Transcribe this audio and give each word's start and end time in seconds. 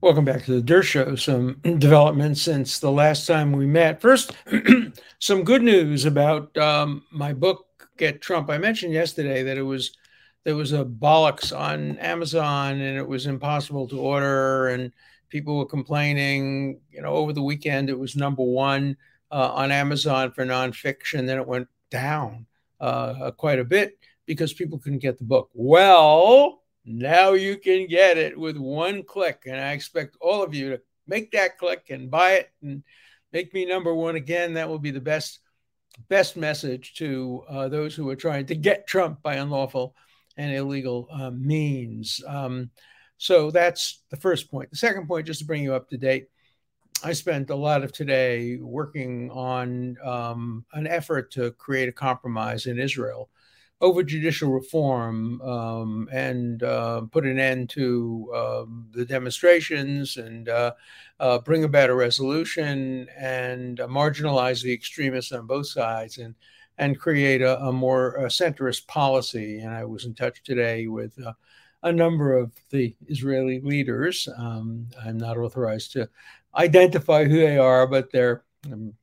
Welcome 0.00 0.24
back 0.24 0.44
to 0.44 0.60
the 0.60 0.62
Dershow. 0.62 1.18
Some 1.18 1.54
developments 1.80 2.40
since 2.40 2.78
the 2.78 2.92
last 2.92 3.26
time 3.26 3.50
we 3.50 3.66
met. 3.66 4.00
First, 4.00 4.30
some 5.18 5.42
good 5.42 5.60
news 5.62 6.04
about 6.04 6.56
um, 6.56 7.02
my 7.10 7.32
book, 7.32 7.66
Get 7.96 8.20
Trump. 8.20 8.48
I 8.48 8.58
mentioned 8.58 8.92
yesterday 8.92 9.42
that 9.42 9.58
it 9.58 9.62
was 9.62 9.96
there 10.44 10.54
was 10.54 10.72
a 10.72 10.84
bollocks 10.84 11.56
on 11.56 11.98
Amazon 11.98 12.80
and 12.80 12.96
it 12.96 13.08
was 13.08 13.26
impossible 13.26 13.88
to 13.88 13.98
order, 13.98 14.68
and 14.68 14.92
people 15.30 15.58
were 15.58 15.66
complaining. 15.66 16.80
You 16.92 17.02
know, 17.02 17.14
over 17.14 17.32
the 17.32 17.42
weekend 17.42 17.90
it 17.90 17.98
was 17.98 18.14
number 18.14 18.44
one 18.44 18.96
uh, 19.32 19.50
on 19.52 19.72
Amazon 19.72 20.30
for 20.30 20.46
nonfiction. 20.46 21.26
Then 21.26 21.38
it 21.38 21.46
went 21.48 21.66
down 21.90 22.46
uh, 22.78 23.32
quite 23.32 23.58
a 23.58 23.64
bit 23.64 23.98
because 24.26 24.52
people 24.52 24.78
couldn't 24.78 25.00
get 25.00 25.18
the 25.18 25.24
book. 25.24 25.50
Well, 25.54 26.62
now 26.88 27.32
you 27.32 27.56
can 27.58 27.86
get 27.86 28.16
it 28.18 28.38
with 28.38 28.56
one 28.56 29.02
click. 29.02 29.42
And 29.46 29.56
I 29.56 29.72
expect 29.72 30.16
all 30.20 30.42
of 30.42 30.54
you 30.54 30.70
to 30.70 30.80
make 31.06 31.32
that 31.32 31.58
click 31.58 31.86
and 31.90 32.10
buy 32.10 32.32
it 32.32 32.50
and 32.62 32.82
make 33.32 33.52
me 33.52 33.66
number 33.66 33.94
one 33.94 34.16
again. 34.16 34.54
That 34.54 34.68
will 34.68 34.78
be 34.78 34.90
the 34.90 35.00
best 35.00 35.40
best 36.08 36.36
message 36.36 36.94
to 36.94 37.42
uh, 37.48 37.68
those 37.68 37.94
who 37.94 38.08
are 38.08 38.16
trying 38.16 38.46
to 38.46 38.54
get 38.54 38.86
Trump 38.86 39.20
by 39.22 39.34
unlawful 39.34 39.94
and 40.36 40.54
illegal 40.54 41.08
uh, 41.10 41.30
means. 41.30 42.22
Um, 42.26 42.70
so 43.16 43.50
that's 43.50 44.02
the 44.10 44.16
first 44.16 44.50
point. 44.50 44.70
The 44.70 44.76
second 44.76 45.08
point, 45.08 45.26
just 45.26 45.40
to 45.40 45.46
bring 45.46 45.62
you 45.62 45.74
up 45.74 45.88
to 45.88 45.98
date, 45.98 46.28
I 47.02 47.12
spent 47.12 47.50
a 47.50 47.56
lot 47.56 47.82
of 47.82 47.92
today 47.92 48.56
working 48.56 49.30
on 49.30 49.96
um, 50.04 50.64
an 50.72 50.86
effort 50.86 51.32
to 51.32 51.50
create 51.52 51.88
a 51.88 51.92
compromise 51.92 52.66
in 52.66 52.78
Israel 52.78 53.28
over 53.80 54.02
judicial 54.02 54.50
reform 54.50 55.40
um, 55.42 56.08
and 56.12 56.62
uh, 56.62 57.02
put 57.12 57.24
an 57.24 57.38
end 57.38 57.70
to 57.70 58.30
um, 58.34 58.88
the 58.92 59.04
demonstrations 59.04 60.16
and 60.16 60.48
uh, 60.48 60.72
uh, 61.20 61.38
bring 61.38 61.64
about 61.64 61.90
a 61.90 61.94
resolution 61.94 63.08
and 63.16 63.80
uh, 63.80 63.86
marginalize 63.86 64.62
the 64.62 64.72
extremists 64.72 65.32
on 65.32 65.46
both 65.46 65.66
sides 65.66 66.18
and 66.18 66.34
and 66.80 66.98
create 66.98 67.42
a, 67.42 67.60
a 67.60 67.72
more 67.72 68.14
a 68.16 68.26
centrist 68.26 68.86
policy. 68.86 69.58
And 69.58 69.74
I 69.74 69.84
was 69.84 70.04
in 70.04 70.14
touch 70.14 70.42
today 70.42 70.86
with 70.86 71.12
uh, 71.24 71.32
a 71.82 71.92
number 71.92 72.36
of 72.36 72.52
the 72.70 72.94
Israeli 73.06 73.60
leaders. 73.60 74.28
Um, 74.36 74.86
I'm 75.04 75.18
not 75.18 75.38
authorized 75.38 75.92
to 75.92 76.08
identify 76.54 77.24
who 77.24 77.38
they 77.38 77.58
are, 77.58 77.86
but 77.86 78.10
they're 78.12 78.44
um, 78.72 78.94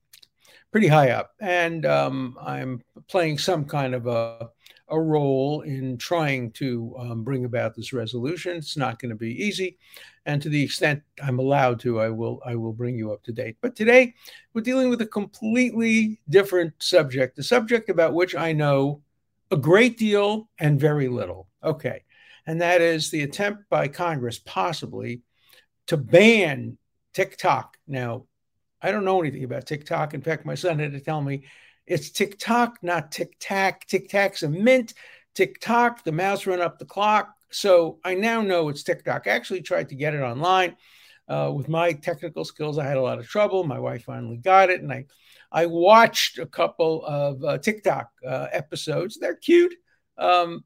pretty 0.71 0.87
high 0.87 1.11
up. 1.11 1.33
And 1.39 1.85
um, 1.85 2.37
I'm 2.41 2.81
playing 3.07 3.37
some 3.37 3.65
kind 3.65 3.93
of 3.93 4.07
a 4.07 4.49
a 4.89 4.99
role 4.99 5.61
in 5.61 5.97
trying 5.97 6.51
to 6.51 6.95
um, 6.97 7.23
bring 7.23 7.45
about 7.45 7.75
this 7.75 7.93
resolution. 7.93 8.57
It's 8.57 8.77
not 8.77 8.99
going 8.99 9.09
to 9.09 9.15
be 9.15 9.43
easy, 9.43 9.77
and 10.25 10.41
to 10.41 10.49
the 10.49 10.63
extent 10.63 11.01
I'm 11.21 11.39
allowed 11.39 11.79
to, 11.81 11.99
I 11.99 12.09
will 12.09 12.41
I 12.45 12.55
will 12.55 12.73
bring 12.73 12.97
you 12.97 13.11
up 13.11 13.23
to 13.23 13.31
date. 13.31 13.57
But 13.61 13.75
today 13.75 14.13
we're 14.53 14.61
dealing 14.61 14.89
with 14.89 15.01
a 15.01 15.07
completely 15.07 16.19
different 16.29 16.73
subject, 16.79 17.39
a 17.39 17.43
subject 17.43 17.89
about 17.89 18.13
which 18.13 18.35
I 18.35 18.51
know 18.53 19.01
a 19.51 19.57
great 19.57 19.97
deal 19.97 20.49
and 20.59 20.79
very 20.79 21.07
little. 21.07 21.47
Okay, 21.63 22.03
and 22.45 22.61
that 22.61 22.81
is 22.81 23.09
the 23.09 23.23
attempt 23.23 23.69
by 23.69 23.87
Congress, 23.87 24.39
possibly, 24.39 25.21
to 25.87 25.97
ban 25.97 26.77
TikTok. 27.13 27.77
Now, 27.87 28.25
I 28.81 28.91
don't 28.91 29.05
know 29.05 29.21
anything 29.21 29.43
about 29.43 29.65
TikTok. 29.65 30.13
In 30.13 30.21
fact, 30.21 30.45
my 30.45 30.55
son 30.55 30.77
had 30.77 30.91
to 30.91 30.99
tell 30.99 31.21
me 31.21 31.45
it's 31.87 32.09
TikTok, 32.09 32.79
not 32.81 33.11
Tic 33.11 33.35
Tac. 33.39 33.85
Tic 33.87 34.09
Tac's 34.09 34.43
a 34.43 34.49
mint. 34.49 34.93
TikTok, 35.35 36.03
the 36.03 36.11
mouse 36.11 36.47
run 36.47 36.61
up 36.61 36.79
the 36.79 36.85
clock. 36.85 37.35
So 37.51 37.99
I 38.03 38.15
now 38.15 38.41
know 38.41 38.69
it's 38.69 38.83
TikTok. 38.83 39.27
I 39.27 39.31
actually 39.31 39.61
tried 39.61 39.89
to 39.89 39.95
get 39.95 40.13
it 40.13 40.21
online. 40.21 40.75
Uh, 41.27 41.51
with 41.55 41.67
my 41.67 41.91
technical 41.91 42.45
skills, 42.45 42.77
I 42.77 42.85
had 42.85 42.97
a 42.97 43.01
lot 43.01 43.19
of 43.19 43.27
trouble. 43.27 43.63
My 43.63 43.79
wife 43.79 44.03
finally 44.03 44.37
got 44.37 44.69
it, 44.69 44.81
and 44.81 44.93
I, 44.93 45.05
I 45.51 45.65
watched 45.65 46.37
a 46.37 46.45
couple 46.45 47.03
of 47.05 47.43
uh, 47.43 47.57
TikTok 47.57 48.11
uh, 48.25 48.47
episodes. 48.51 49.17
They're 49.17 49.35
cute, 49.35 49.73
um, 50.19 50.63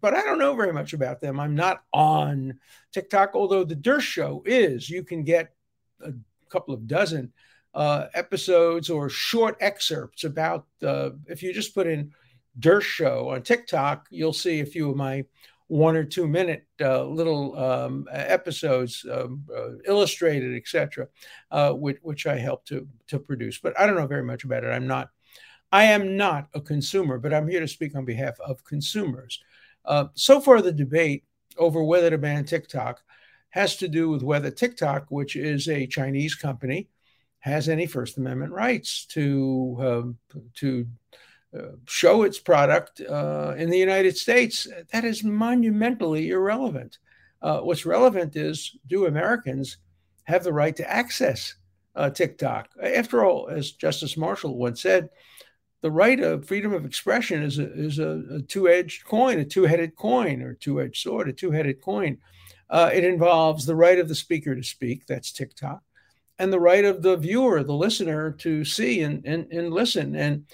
but 0.00 0.14
I 0.14 0.22
don't 0.22 0.38
know 0.38 0.54
very 0.54 0.72
much 0.72 0.94
about 0.94 1.20
them. 1.20 1.38
I'm 1.38 1.54
not 1.54 1.82
on 1.92 2.58
TikTok, 2.92 3.32
although 3.34 3.64
the 3.64 3.76
Dershow 3.76 4.40
is. 4.46 4.88
You 4.88 5.04
can 5.04 5.24
get 5.24 5.54
a 6.00 6.12
couple 6.48 6.72
of 6.72 6.86
dozen 6.86 7.32
uh, 7.74 8.06
episodes 8.14 8.90
or 8.90 9.08
short 9.08 9.56
excerpts 9.60 10.24
about 10.24 10.66
uh, 10.82 11.10
if 11.26 11.42
you 11.42 11.52
just 11.52 11.74
put 11.74 11.86
in 11.86 12.12
Dershow 12.58 13.32
on 13.32 13.42
TikTok, 13.42 14.06
you'll 14.10 14.32
see 14.32 14.60
a 14.60 14.66
few 14.66 14.90
of 14.90 14.96
my 14.96 15.24
one 15.68 15.96
or 15.96 16.04
two 16.04 16.28
minute 16.28 16.66
uh, 16.82 17.02
little 17.02 17.58
um, 17.58 18.06
episodes, 18.12 19.06
um, 19.10 19.42
uh, 19.56 19.78
illustrated, 19.86 20.54
etc., 20.54 21.08
uh, 21.50 21.72
which, 21.72 21.96
which 22.02 22.26
I 22.26 22.36
help 22.36 22.66
to 22.66 22.86
to 23.08 23.18
produce. 23.18 23.58
But 23.58 23.78
I 23.80 23.86
don't 23.86 23.96
know 23.96 24.06
very 24.06 24.24
much 24.24 24.44
about 24.44 24.64
it. 24.64 24.68
I'm 24.68 24.86
not. 24.86 25.08
I 25.74 25.84
am 25.84 26.18
not 26.18 26.48
a 26.52 26.60
consumer, 26.60 27.18
but 27.18 27.32
I'm 27.32 27.48
here 27.48 27.60
to 27.60 27.68
speak 27.68 27.96
on 27.96 28.04
behalf 28.04 28.38
of 28.40 28.62
consumers. 28.64 29.42
Uh, 29.86 30.08
so 30.12 30.38
far, 30.38 30.60
the 30.60 30.72
debate 30.72 31.24
over 31.56 31.82
whether 31.82 32.10
to 32.10 32.18
ban 32.18 32.44
TikTok 32.44 33.02
has 33.48 33.76
to 33.76 33.88
do 33.88 34.10
with 34.10 34.22
whether 34.22 34.50
TikTok, 34.50 35.06
which 35.08 35.36
is 35.36 35.68
a 35.68 35.86
Chinese 35.86 36.34
company, 36.34 36.88
has 37.42 37.68
any 37.68 37.86
First 37.86 38.18
Amendment 38.18 38.52
rights 38.52 39.04
to 39.06 39.76
uh, 39.80 40.38
to 40.54 40.86
uh, 41.56 41.72
show 41.86 42.22
its 42.22 42.38
product 42.38 43.00
uh, 43.00 43.54
in 43.58 43.68
the 43.68 43.78
United 43.78 44.16
States. 44.16 44.68
That 44.92 45.04
is 45.04 45.24
monumentally 45.24 46.30
irrelevant. 46.30 46.98
Uh, 47.42 47.58
what's 47.58 47.84
relevant 47.84 48.36
is 48.36 48.76
do 48.86 49.06
Americans 49.06 49.78
have 50.24 50.44
the 50.44 50.52
right 50.52 50.74
to 50.76 50.88
access 50.88 51.56
uh, 51.96 52.10
TikTok? 52.10 52.70
After 52.80 53.24
all, 53.24 53.48
as 53.48 53.72
Justice 53.72 54.16
Marshall 54.16 54.56
once 54.56 54.80
said, 54.80 55.10
the 55.80 55.90
right 55.90 56.20
of 56.20 56.46
freedom 56.46 56.72
of 56.72 56.84
expression 56.84 57.42
is 57.42 57.58
a, 57.58 57.72
is 57.72 57.98
a, 57.98 58.22
a 58.36 58.42
two-edged 58.42 59.04
coin, 59.04 59.40
a 59.40 59.44
two-headed 59.44 59.96
coin, 59.96 60.42
or 60.42 60.54
two-edged 60.54 61.02
sword, 61.02 61.28
a 61.28 61.32
two-headed 61.32 61.82
coin. 61.82 62.18
Uh, 62.70 62.90
it 62.94 63.02
involves 63.02 63.66
the 63.66 63.74
right 63.74 63.98
of 63.98 64.08
the 64.08 64.14
speaker 64.14 64.54
to 64.54 64.62
speak. 64.62 65.06
That's 65.06 65.32
TikTok 65.32 65.82
and 66.38 66.52
the 66.52 66.60
right 66.60 66.84
of 66.84 67.02
the 67.02 67.16
viewer, 67.16 67.62
the 67.62 67.74
listener, 67.74 68.32
to 68.32 68.64
see 68.64 69.02
and, 69.02 69.24
and, 69.24 69.50
and 69.52 69.72
listen. 69.72 70.16
And 70.16 70.46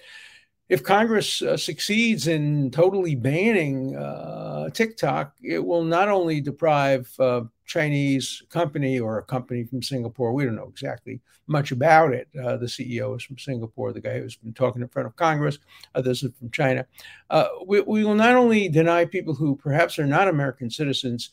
if 0.68 0.82
Congress 0.82 1.40
uh, 1.40 1.56
succeeds 1.56 2.28
in 2.28 2.70
totally 2.70 3.14
banning 3.14 3.96
uh, 3.96 4.68
TikTok, 4.70 5.34
it 5.42 5.64
will 5.64 5.82
not 5.82 6.08
only 6.08 6.40
deprive 6.40 7.10
uh, 7.18 7.42
Chinese 7.64 8.42
company 8.50 9.00
or 9.00 9.18
a 9.18 9.22
company 9.22 9.64
from 9.64 9.82
Singapore. 9.82 10.32
We 10.32 10.44
don't 10.44 10.56
know 10.56 10.68
exactly 10.68 11.20
much 11.46 11.72
about 11.72 12.12
it. 12.12 12.28
Uh, 12.38 12.58
the 12.58 12.66
CEO 12.66 13.16
is 13.16 13.22
from 13.22 13.38
Singapore. 13.38 13.92
The 13.92 14.00
guy 14.00 14.20
who's 14.20 14.36
been 14.36 14.52
talking 14.52 14.82
in 14.82 14.88
front 14.88 15.06
of 15.06 15.16
Congress, 15.16 15.58
others 15.94 16.22
are 16.22 16.32
from 16.38 16.50
China. 16.50 16.86
Uh, 17.30 17.48
we, 17.66 17.80
we 17.80 18.04
will 18.04 18.14
not 18.14 18.36
only 18.36 18.68
deny 18.68 19.06
people 19.06 19.34
who 19.34 19.56
perhaps 19.56 19.98
are 19.98 20.06
not 20.06 20.28
American 20.28 20.70
citizens 20.70 21.30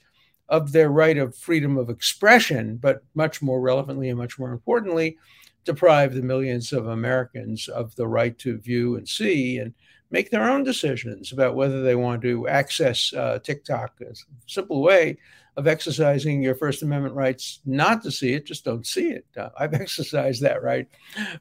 of 0.50 0.72
their 0.72 0.89
right 0.89 1.17
of 1.17 1.35
freedom 1.35 1.78
of 1.78 1.89
expression, 1.89 2.78
but 2.78 3.03
much 3.16 3.41
more 3.41 3.61
relevantly 3.61 4.09
and 4.09 4.17
much 4.17 4.38
more 4.38 4.51
importantly, 4.51 5.17
deprive 5.63 6.13
the 6.13 6.22
millions 6.22 6.72
of 6.72 6.88
Americans 6.88 7.67
of 7.67 7.95
the 7.95 8.07
right 8.07 8.38
to 8.38 8.57
view 8.59 8.95
and 8.95 9.09
see 9.09 9.57
and 9.57 9.73
make 10.11 10.29
their 10.29 10.50
own 10.50 10.63
decisions 10.63 11.31
about 11.31 11.55
whether 11.55 11.81
they 11.81 11.95
want 11.95 12.22
to 12.22 12.47
access 12.47 13.11
uh, 13.13 13.39
TikTok. 13.44 14.00
A 14.01 14.13
simple 14.47 14.81
way 14.81 15.17
of 15.57 15.67
exercising 15.67 16.41
your 16.41 16.55
First 16.55 16.84
Amendment 16.84 17.16
rights 17.16 17.61
not 17.66 18.03
to 18.03 18.11
see 18.11 18.34
it, 18.34 18.45
just 18.45 18.66
don't 18.66 18.85
see 18.85 19.09
it. 19.09 19.25
Uh, 19.38 19.50
I've 19.57 19.73
exercised 19.81 20.41
that 20.41 20.61
right 20.61 20.88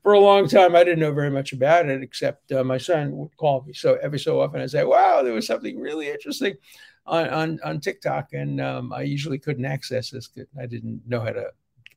for 0.02 0.12
a 0.12 0.20
long 0.20 0.48
time. 0.48 0.74
I 0.74 0.84
didn't 0.84 1.00
know 1.00 1.12
very 1.12 1.30
much 1.30 1.52
about 1.52 1.88
it, 1.88 2.02
except 2.02 2.52
uh, 2.52 2.64
my 2.64 2.78
son 2.78 3.16
would 3.16 3.36
call 3.36 3.62
me 3.66 3.72
so 3.72 3.98
every 4.02 4.18
so 4.18 4.40
often 4.40 4.60
and 4.60 4.70
say, 4.70 4.84
"Wow, 4.84 5.22
there 5.22 5.34
was 5.34 5.46
something 5.46 5.78
really 5.78 6.08
interesting." 6.08 6.54
On 7.06 7.28
on, 7.28 7.60
on 7.64 7.80
TikTok, 7.80 8.32
and 8.32 8.60
um, 8.60 8.92
I 8.92 9.02
usually 9.02 9.38
couldn't 9.38 9.64
access 9.64 10.10
this. 10.10 10.30
I 10.60 10.66
didn't 10.66 11.02
know 11.06 11.20
how 11.20 11.30
to 11.30 11.50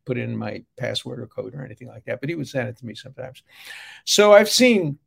put 0.06 0.18
in 0.18 0.36
my 0.36 0.64
password 0.78 1.20
or 1.20 1.28
code 1.28 1.54
or 1.54 1.64
anything 1.66 1.90
like 1.90 2.06
that. 2.06 2.22
But 2.22 2.30
he 2.30 2.36
would 2.36 2.48
send 2.48 2.70
it 2.70 2.78
to 2.78 2.86
me 2.86 2.96
sometimes. 2.96 3.44
So 4.06 4.34
I've 4.34 4.50
seen 4.50 4.98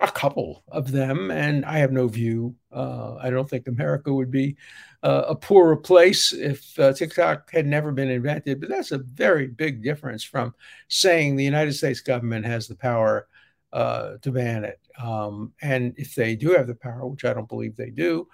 a 0.00 0.10
couple 0.10 0.64
of 0.68 0.90
them, 0.90 1.30
and 1.30 1.64
I 1.64 1.78
have 1.78 1.92
no 1.92 2.08
view. 2.08 2.54
Uh, 2.72 3.16
I 3.16 3.30
don't 3.30 3.48
think 3.48 3.68
America 3.68 4.12
would 4.12 4.30
be 4.30 4.56
uh, 5.02 5.24
a 5.28 5.34
poorer 5.34 5.76
place 5.76 6.32
if 6.32 6.78
uh, 6.78 6.92
TikTok 6.92 7.50
had 7.50 7.66
never 7.66 7.92
been 7.92 8.10
invented. 8.10 8.60
But 8.60 8.68
that's 8.70 8.92
a 8.92 8.98
very 8.98 9.46
big 9.46 9.82
difference 9.82 10.24
from 10.24 10.54
saying 10.88 11.36
the 11.36 11.44
United 11.44 11.72
States 11.72 12.00
government 12.00 12.44
has 12.46 12.66
the 12.66 12.76
power 12.76 13.28
uh, 13.72 14.16
to 14.22 14.30
ban 14.30 14.64
it. 14.64 14.80
Um, 15.00 15.52
and 15.62 15.94
if 15.96 16.14
they 16.14 16.36
do 16.36 16.50
have 16.50 16.66
the 16.66 16.74
power, 16.74 17.06
which 17.06 17.24
I 17.24 17.32
don't 17.32 17.48
believe 17.48 17.76
they 17.76 17.90
do, 17.90 18.28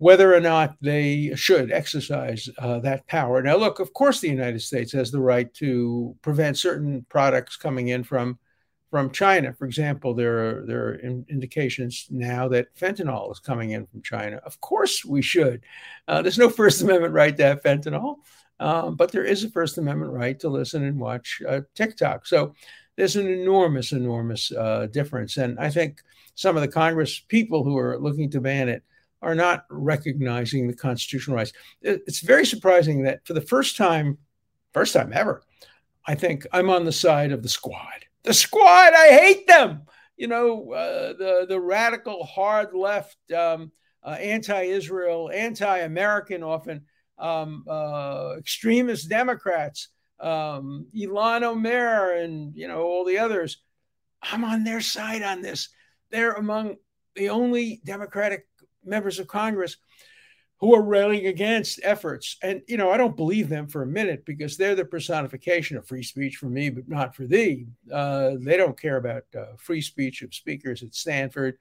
whether 0.00 0.34
or 0.34 0.40
not 0.40 0.74
they 0.80 1.30
should 1.34 1.70
exercise 1.70 2.48
uh, 2.56 2.78
that 2.78 3.06
power. 3.06 3.42
Now, 3.42 3.56
look, 3.56 3.80
of 3.80 3.92
course, 3.92 4.18
the 4.18 4.30
United 4.30 4.62
States 4.62 4.92
has 4.92 5.10
the 5.10 5.20
right 5.20 5.52
to 5.54 6.16
prevent 6.22 6.56
certain 6.56 7.04
products 7.10 7.56
coming 7.56 7.88
in 7.88 8.02
from 8.02 8.38
from 8.90 9.10
China. 9.10 9.52
For 9.52 9.66
example, 9.66 10.14
there 10.14 10.38
are 10.38 10.66
there 10.66 10.84
are 10.86 10.94
in 10.94 11.26
indications 11.28 12.06
now 12.10 12.48
that 12.48 12.74
fentanyl 12.74 13.30
is 13.30 13.40
coming 13.40 13.72
in 13.72 13.86
from 13.88 14.00
China. 14.00 14.40
Of 14.46 14.58
course, 14.62 15.04
we 15.04 15.20
should. 15.20 15.64
Uh, 16.08 16.22
there's 16.22 16.38
no 16.38 16.48
First 16.60 16.80
Amendment 16.80 17.12
right 17.12 17.36
to 17.36 17.44
have 17.44 17.62
fentanyl. 17.62 18.16
Um, 18.58 18.96
but 18.96 19.12
there 19.12 19.24
is 19.24 19.44
a 19.44 19.50
First 19.50 19.76
Amendment 19.76 20.12
right 20.12 20.40
to 20.40 20.48
listen 20.48 20.82
and 20.82 20.98
watch 20.98 21.42
uh, 21.46 21.60
TikTok. 21.74 22.26
So 22.26 22.54
there's 22.96 23.16
an 23.16 23.28
enormous, 23.28 23.92
enormous 23.92 24.50
uh, 24.50 24.86
difference. 24.90 25.36
And 25.36 25.58
I 25.58 25.68
think 25.68 26.00
some 26.36 26.56
of 26.56 26.62
the 26.62 26.68
Congress 26.68 27.20
people 27.20 27.64
who 27.64 27.76
are 27.76 27.98
looking 27.98 28.30
to 28.30 28.40
ban 28.40 28.70
it 28.70 28.82
are 29.22 29.34
not 29.34 29.64
recognizing 29.70 30.66
the 30.66 30.74
constitutional 30.74 31.36
rights. 31.36 31.52
It's 31.82 32.20
very 32.20 32.46
surprising 32.46 33.02
that 33.02 33.26
for 33.26 33.34
the 33.34 33.40
first 33.40 33.76
time, 33.76 34.18
first 34.72 34.94
time 34.94 35.12
ever, 35.12 35.42
I 36.06 36.14
think 36.14 36.46
I'm 36.52 36.70
on 36.70 36.84
the 36.84 36.92
side 36.92 37.32
of 37.32 37.42
the 37.42 37.48
squad. 37.48 38.06
The 38.22 38.34
squad, 38.34 38.92
I 38.94 39.08
hate 39.08 39.46
them. 39.46 39.82
You 40.16 40.28
know, 40.28 40.72
uh, 40.72 41.12
the 41.14 41.46
the 41.48 41.60
radical 41.60 42.24
hard 42.24 42.74
left, 42.74 43.16
um, 43.32 43.72
uh, 44.02 44.10
anti-Israel, 44.10 45.30
anti-American, 45.32 46.42
often 46.42 46.84
um, 47.18 47.64
uh, 47.68 48.34
extremist 48.38 49.08
Democrats, 49.08 49.88
um, 50.18 50.86
Ilhan 50.94 51.42
Omar, 51.42 52.12
and 52.12 52.54
you 52.54 52.68
know 52.68 52.82
all 52.82 53.04
the 53.04 53.18
others. 53.18 53.58
I'm 54.22 54.44
on 54.44 54.64
their 54.64 54.82
side 54.82 55.22
on 55.22 55.40
this. 55.40 55.68
They're 56.10 56.32
among 56.32 56.76
the 57.14 57.30
only 57.30 57.80
Democratic 57.84 58.46
members 58.84 59.18
of 59.18 59.26
Congress 59.28 59.76
who 60.60 60.74
are 60.74 60.82
railing 60.82 61.26
against 61.26 61.80
efforts. 61.82 62.36
And, 62.42 62.60
you 62.68 62.76
know, 62.76 62.90
I 62.90 62.98
don't 62.98 63.16
believe 63.16 63.48
them 63.48 63.66
for 63.66 63.82
a 63.82 63.86
minute 63.86 64.26
because 64.26 64.56
they're 64.56 64.74
the 64.74 64.84
personification 64.84 65.78
of 65.78 65.88
free 65.88 66.02
speech 66.02 66.36
for 66.36 66.46
me, 66.46 66.68
but 66.68 66.86
not 66.86 67.16
for 67.16 67.26
thee. 67.26 67.66
Uh, 67.90 68.32
they 68.38 68.58
don't 68.58 68.78
care 68.78 68.98
about 68.98 69.22
uh, 69.36 69.56
free 69.56 69.80
speech 69.80 70.20
of 70.20 70.34
speakers 70.34 70.82
at 70.82 70.94
Stanford 70.94 71.56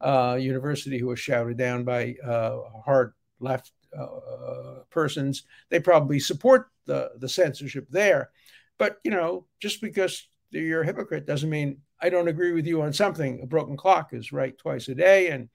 uh, 0.00 0.38
University 0.40 0.98
who 0.98 1.10
are 1.10 1.16
shouted 1.16 1.56
down 1.56 1.82
by 1.82 2.14
uh, 2.24 2.58
hard 2.84 3.14
left 3.40 3.72
uh, 3.98 4.82
persons. 4.88 5.42
They 5.68 5.80
probably 5.80 6.20
support 6.20 6.68
the, 6.86 7.10
the 7.18 7.28
censorship 7.28 7.88
there. 7.90 8.30
But, 8.78 8.98
you 9.02 9.10
know, 9.10 9.46
just 9.58 9.80
because 9.80 10.28
you're 10.50 10.82
a 10.82 10.86
hypocrite 10.86 11.26
doesn't 11.26 11.50
mean 11.50 11.78
I 12.00 12.08
don't 12.08 12.28
agree 12.28 12.52
with 12.52 12.66
you 12.66 12.82
on 12.82 12.92
something. 12.92 13.40
A 13.42 13.46
broken 13.46 13.76
clock 13.76 14.12
is 14.12 14.32
right 14.32 14.56
twice 14.56 14.86
a 14.88 14.94
day. 14.94 15.30
And, 15.30 15.48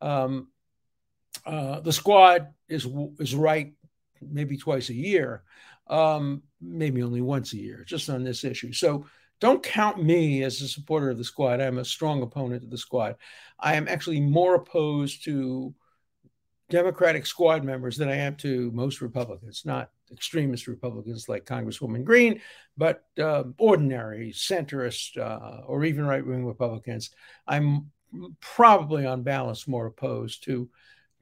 um, 0.00 0.48
uh, 1.46 1.80
the 1.80 1.92
squad 1.92 2.48
is 2.68 2.86
is 3.18 3.34
right 3.34 3.72
maybe 4.20 4.56
twice 4.56 4.88
a 4.88 4.94
year, 4.94 5.42
um, 5.88 6.42
maybe 6.60 7.02
only 7.02 7.20
once 7.20 7.52
a 7.52 7.58
year, 7.58 7.84
just 7.86 8.10
on 8.10 8.24
this 8.24 8.44
issue. 8.44 8.72
So 8.72 9.06
don't 9.40 9.62
count 9.62 10.02
me 10.02 10.42
as 10.42 10.60
a 10.60 10.68
supporter 10.68 11.10
of 11.10 11.18
the 11.18 11.24
squad. 11.24 11.60
I'm 11.60 11.78
a 11.78 11.84
strong 11.84 12.22
opponent 12.22 12.64
of 12.64 12.70
the 12.70 12.78
squad. 12.78 13.16
I 13.60 13.74
am 13.76 13.86
actually 13.86 14.20
more 14.20 14.54
opposed 14.54 15.24
to 15.24 15.74
Democratic 16.68 17.26
squad 17.26 17.62
members 17.62 17.96
than 17.96 18.08
I 18.08 18.16
am 18.16 18.34
to 18.36 18.72
most 18.72 19.00
Republicans, 19.00 19.62
not 19.64 19.90
extremist 20.10 20.66
Republicans 20.66 21.28
like 21.28 21.44
Congresswoman 21.44 22.02
Greene, 22.04 22.40
but 22.76 23.04
uh, 23.20 23.44
ordinary 23.58 24.32
centrist 24.32 25.18
uh, 25.18 25.62
or 25.66 25.84
even 25.84 26.06
right 26.06 26.26
wing 26.26 26.44
Republicans. 26.44 27.10
I'm 27.46 27.90
probably 28.40 29.06
on 29.06 29.22
balance 29.22 29.68
more 29.68 29.86
opposed 29.86 30.44
to 30.44 30.68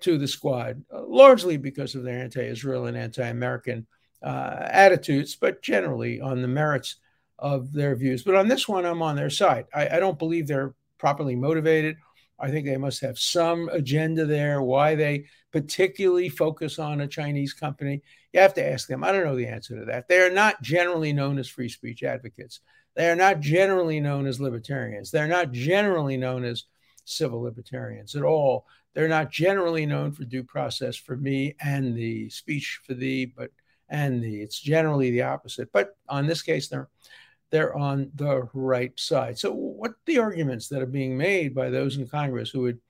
to 0.04 0.18
the 0.18 0.28
squad, 0.28 0.82
uh, 0.92 1.02
largely 1.06 1.56
because 1.56 1.94
of 1.94 2.02
their 2.02 2.20
anti-Israel 2.20 2.86
and 2.86 2.96
anti-American 2.96 3.86
uh, 4.22 4.68
attitudes, 4.70 5.34
but 5.34 5.62
generally 5.62 6.20
on 6.20 6.42
the 6.42 6.48
merits 6.48 6.96
of 7.38 7.72
their 7.72 7.96
views. 7.96 8.22
But 8.22 8.36
on 8.36 8.48
this 8.48 8.68
one, 8.68 8.84
I'm 8.86 9.02
on 9.02 9.16
their 9.16 9.30
side. 9.30 9.66
I, 9.74 9.96
I 9.96 10.00
don't 10.00 10.18
believe 10.18 10.46
they're 10.46 10.74
properly 10.98 11.36
motivated. 11.36 11.96
I 12.38 12.50
think 12.50 12.66
they 12.66 12.76
must 12.76 13.00
have 13.00 13.18
some 13.18 13.68
agenda 13.72 14.26
there. 14.26 14.60
Why 14.60 14.94
they 14.94 15.24
particularly 15.52 16.28
focus 16.28 16.78
on 16.78 17.00
a 17.00 17.08
Chinese 17.08 17.52
company, 17.52 18.02
you 18.32 18.40
have 18.40 18.54
to 18.54 18.72
ask 18.72 18.88
them. 18.88 19.04
I 19.04 19.12
don't 19.12 19.24
know 19.24 19.36
the 19.36 19.46
answer 19.46 19.78
to 19.78 19.84
that. 19.86 20.08
They 20.08 20.20
are 20.20 20.30
not 20.30 20.60
generally 20.62 21.12
known 21.12 21.38
as 21.38 21.48
free 21.48 21.68
speech 21.68 22.02
advocates. 22.02 22.60
They 22.96 23.08
are 23.10 23.16
not 23.16 23.40
generally 23.40 24.00
known 24.00 24.26
as 24.26 24.40
libertarians. 24.40 25.10
They're 25.10 25.26
not 25.26 25.52
generally 25.52 26.16
known 26.16 26.44
as 26.44 26.64
civil 27.04 27.42
libertarians 27.42 28.14
at 28.16 28.22
all. 28.22 28.66
They're 28.94 29.08
not 29.08 29.30
generally 29.30 29.86
known 29.86 30.12
for 30.12 30.24
due 30.24 30.44
process 30.44 30.96
for 30.96 31.16
me 31.16 31.56
and 31.60 31.96
the 31.96 32.30
speech 32.30 32.80
for 32.86 32.94
thee, 32.94 33.26
but 33.26 33.50
and 33.90 34.22
the 34.22 34.40
it's 34.40 34.60
generally 34.60 35.10
the 35.10 35.22
opposite. 35.22 35.70
But 35.72 35.96
on 36.08 36.26
this 36.26 36.42
case, 36.42 36.68
they're 36.68 36.88
they're 37.50 37.76
on 37.76 38.10
the 38.14 38.48
right 38.52 38.98
side. 38.98 39.38
So 39.38 39.52
what 39.52 39.92
the 40.06 40.18
arguments 40.18 40.68
that 40.68 40.82
are 40.82 40.86
being 40.86 41.16
made 41.16 41.54
by 41.54 41.70
those 41.70 41.96
in 41.96 42.08
Congress 42.08 42.50
who 42.50 42.60
would 42.60 42.80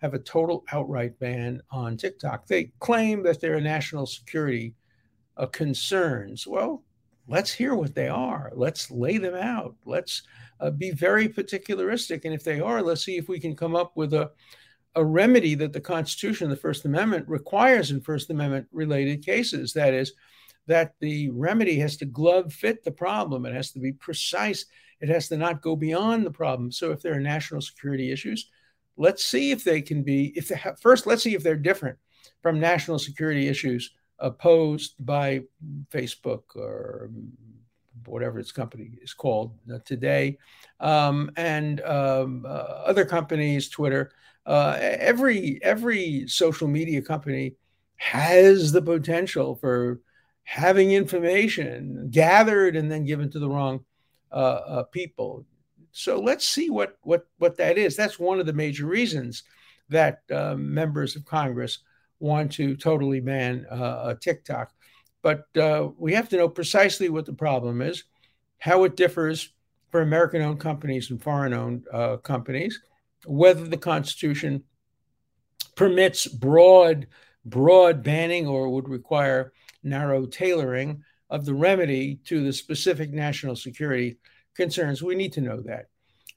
have 0.00 0.14
a 0.14 0.18
total 0.18 0.64
outright 0.72 1.18
ban 1.18 1.60
on 1.70 1.96
TikTok? 1.96 2.46
They 2.46 2.72
claim 2.80 3.22
that 3.22 3.40
there 3.40 3.56
are 3.56 3.60
national 3.60 4.06
security 4.06 4.74
uh, 5.36 5.46
concerns. 5.46 6.46
Well, 6.46 6.84
let's 7.26 7.52
hear 7.52 7.74
what 7.74 7.94
they 7.94 8.08
are. 8.08 8.52
Let's 8.54 8.90
lay 8.90 9.18
them 9.18 9.34
out. 9.34 9.74
Let's 9.84 10.22
uh, 10.60 10.70
be 10.70 10.90
very 10.90 11.28
particularistic. 11.28 12.24
And 12.24 12.34
if 12.34 12.44
they 12.44 12.60
are, 12.60 12.82
let's 12.82 13.04
see 13.04 13.16
if 13.16 13.28
we 13.28 13.40
can 13.40 13.56
come 13.56 13.74
up 13.74 13.96
with 13.96 14.14
a 14.14 14.30
a 14.96 15.04
remedy 15.04 15.54
that 15.56 15.72
the 15.72 15.80
Constitution, 15.80 16.48
the 16.48 16.56
First 16.56 16.84
Amendment, 16.84 17.28
requires 17.28 17.90
in 17.90 18.00
First 18.00 18.30
Amendment 18.30 18.66
related 18.72 19.24
cases. 19.24 19.72
That 19.72 19.94
is, 19.94 20.12
that 20.66 20.94
the 21.00 21.30
remedy 21.30 21.78
has 21.78 21.96
to 21.98 22.06
glove 22.06 22.52
fit 22.52 22.84
the 22.84 22.90
problem. 22.90 23.46
It 23.46 23.54
has 23.54 23.70
to 23.72 23.80
be 23.80 23.92
precise. 23.92 24.66
It 25.00 25.08
has 25.08 25.28
to 25.28 25.36
not 25.36 25.62
go 25.62 25.76
beyond 25.76 26.24
the 26.24 26.30
problem. 26.30 26.70
So, 26.72 26.92
if 26.92 27.02
there 27.02 27.14
are 27.14 27.20
national 27.20 27.60
security 27.60 28.10
issues, 28.10 28.50
let's 28.96 29.24
see 29.24 29.50
if 29.50 29.64
they 29.64 29.82
can 29.82 30.02
be. 30.02 30.32
If 30.36 30.48
they 30.48 30.56
have, 30.56 30.80
first, 30.80 31.06
let's 31.06 31.22
see 31.22 31.34
if 31.34 31.42
they're 31.42 31.56
different 31.56 31.98
from 32.42 32.60
national 32.60 32.98
security 32.98 33.48
issues 33.48 33.90
opposed 34.18 34.94
by 35.00 35.42
Facebook 35.90 36.42
or 36.54 37.10
whatever 38.06 38.38
its 38.38 38.52
company 38.52 38.92
is 39.02 39.14
called 39.14 39.52
today, 39.84 40.38
um, 40.80 41.30
and 41.36 41.80
um, 41.82 42.44
uh, 42.46 42.48
other 42.86 43.04
companies, 43.04 43.68
Twitter 43.68 44.12
uh, 44.46 44.76
every 44.80 45.58
every 45.62 46.26
social 46.28 46.68
media 46.68 47.00
company 47.00 47.54
has 47.96 48.72
the 48.72 48.82
potential 48.82 49.54
for 49.54 50.00
having 50.42 50.92
information 50.92 52.08
gathered 52.10 52.76
and 52.76 52.90
then 52.90 53.04
given 53.04 53.30
to 53.30 53.38
the 53.38 53.48
wrong 53.48 53.84
uh, 54.32 54.34
uh, 54.34 54.82
people. 54.84 55.44
So 55.92 56.20
let's 56.20 56.46
see 56.46 56.70
what 56.70 56.98
what 57.02 57.26
what 57.38 57.56
that 57.56 57.78
is. 57.78 57.96
That's 57.96 58.18
one 58.18 58.40
of 58.40 58.46
the 58.46 58.52
major 58.52 58.86
reasons 58.86 59.44
that 59.88 60.22
uh, 60.30 60.54
members 60.56 61.16
of 61.16 61.24
Congress 61.24 61.78
want 62.20 62.52
to 62.52 62.76
totally 62.76 63.20
ban 63.20 63.66
uh, 63.70 64.14
TikTok. 64.20 64.72
But 65.22 65.44
uh, 65.56 65.88
we 65.96 66.12
have 66.12 66.28
to 66.30 66.36
know 66.36 66.48
precisely 66.48 67.08
what 67.08 67.24
the 67.24 67.32
problem 67.32 67.80
is, 67.80 68.04
how 68.58 68.84
it 68.84 68.96
differs 68.96 69.50
for 69.90 70.02
American-owned 70.02 70.60
companies 70.60 71.10
and 71.10 71.22
foreign-owned 71.22 71.86
companies 72.22 72.80
whether 73.26 73.66
the 73.66 73.76
Constitution 73.76 74.64
permits 75.76 76.26
broad, 76.26 77.06
broad 77.44 78.02
banning 78.02 78.46
or 78.46 78.68
would 78.68 78.88
require 78.88 79.52
narrow 79.82 80.26
tailoring 80.26 81.02
of 81.30 81.44
the 81.44 81.54
remedy 81.54 82.20
to 82.26 82.44
the 82.44 82.52
specific 82.52 83.12
national 83.12 83.56
security 83.56 84.18
concerns. 84.54 85.02
We 85.02 85.14
need 85.14 85.32
to 85.34 85.40
know 85.40 85.60
that. 85.62 85.86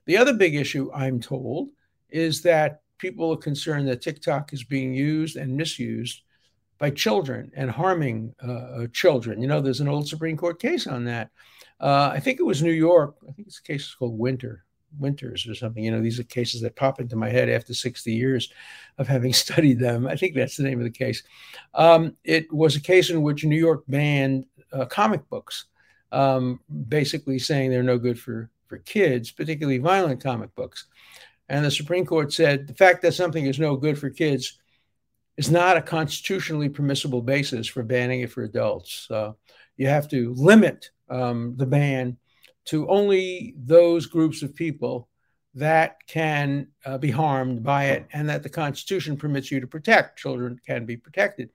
The 0.06 0.18
other 0.18 0.34
big 0.34 0.56
issue, 0.56 0.90
I'm 0.94 1.20
told, 1.20 1.70
is 2.10 2.42
that 2.44 2.82
people 2.98 3.32
are 3.32 3.38
concerned 3.38 3.88
that 3.88 4.02
TikTok 4.02 4.54
is 4.54 4.64
being 4.64 4.94
used 4.94 5.36
and 5.36 5.56
misused 5.56 6.22
by 6.80 6.90
children 6.92 7.52
and 7.56 7.70
harming 7.70 8.34
uh, 8.42 8.88
children. 8.94 9.42
You 9.42 9.48
know, 9.48 9.62
there's 9.62 9.82
an 9.82 9.88
old 9.88 10.08
Supreme 10.08 10.38
Court 10.38 10.60
case 10.60 10.88
on 10.88 11.06
that. 11.06 11.30
Uh, 11.80 12.12
I 12.14 12.20
think 12.20 12.40
it 12.40 12.46
was 12.46 12.64
New 12.64 12.72
York. 12.72 13.16
I 13.28 13.32
think 13.32 13.48
a 13.48 13.68
case 13.68 13.94
called 13.94 14.18
Winter. 14.18 14.64
Winters 15.00 15.48
or 15.48 15.56
something. 15.56 15.84
You 15.84 15.92
know, 15.92 16.02
these 16.02 16.20
are 16.20 16.24
cases 16.24 16.62
that 16.62 16.76
pop 16.76 17.00
into 17.00 17.16
my 17.16 17.30
head 17.30 17.50
after 17.50 17.74
60 17.74 18.12
years 18.12 18.52
of 18.98 19.08
having 19.08 19.34
studied 19.46 19.80
them. 19.80 20.08
I 20.08 20.16
think 20.16 20.36
that's 20.36 20.58
the 20.58 20.64
name 20.64 20.80
of 20.80 20.86
the 20.86 20.92
case. 20.92 21.24
Um, 21.74 22.16
it 22.24 22.52
was 22.52 22.76
a 22.76 22.82
case 22.82 23.10
in 23.10 23.22
which 23.22 23.46
New 23.46 23.58
York 23.58 23.84
banned 23.88 24.46
uh, 24.72 24.86
comic 24.86 25.28
books, 25.30 25.66
um, 26.12 26.60
basically 26.88 27.40
saying 27.40 27.70
they're 27.70 27.84
no 27.84 27.98
good 27.98 28.20
for, 28.20 28.50
for 28.68 28.78
kids, 28.80 29.32
particularly 29.32 29.78
violent 29.78 30.22
comic 30.22 30.54
books. 30.56 30.86
And 31.50 31.64
the 31.64 31.72
Supreme 31.72 32.06
Court 32.06 32.34
said 32.34 32.68
the 32.68 32.74
fact 32.74 33.02
that 33.04 33.14
something 33.14 33.46
is 33.46 33.60
no 33.60 33.78
good 33.78 33.98
for 33.98 34.10
kids 34.10 34.58
is 35.38 35.52
not 35.52 35.78
a 35.78 35.82
constitutionally 35.82 36.68
permissible 36.68 37.22
basis 37.22 37.68
for 37.68 37.84
banning 37.84 38.22
it 38.22 38.32
for 38.32 38.44
adults. 38.44 39.10
Uh, 39.10 39.34
you 39.78 39.88
have 39.88 40.10
to 40.10 40.34
limit 40.34 40.90
um, 41.10 41.54
the 41.56 41.66
ban 41.66 42.18
to 42.68 42.88
only 42.90 43.54
those 43.58 44.06
groups 44.06 44.44
of 44.44 44.56
people 44.56 45.10
that 45.56 45.98
can 46.08 46.68
uh, 46.86 47.00
be 47.00 47.10
harmed 47.10 47.64
by 47.64 47.86
it 47.86 48.06
and 48.14 48.30
that 48.30 48.44
the 48.44 48.50
Constitution 48.50 49.18
permits 49.18 49.50
you 49.50 49.60
to 49.60 49.66
protect. 49.66 50.20
Children 50.20 50.60
can 50.66 50.86
be 50.86 50.96
protected. 50.96 51.50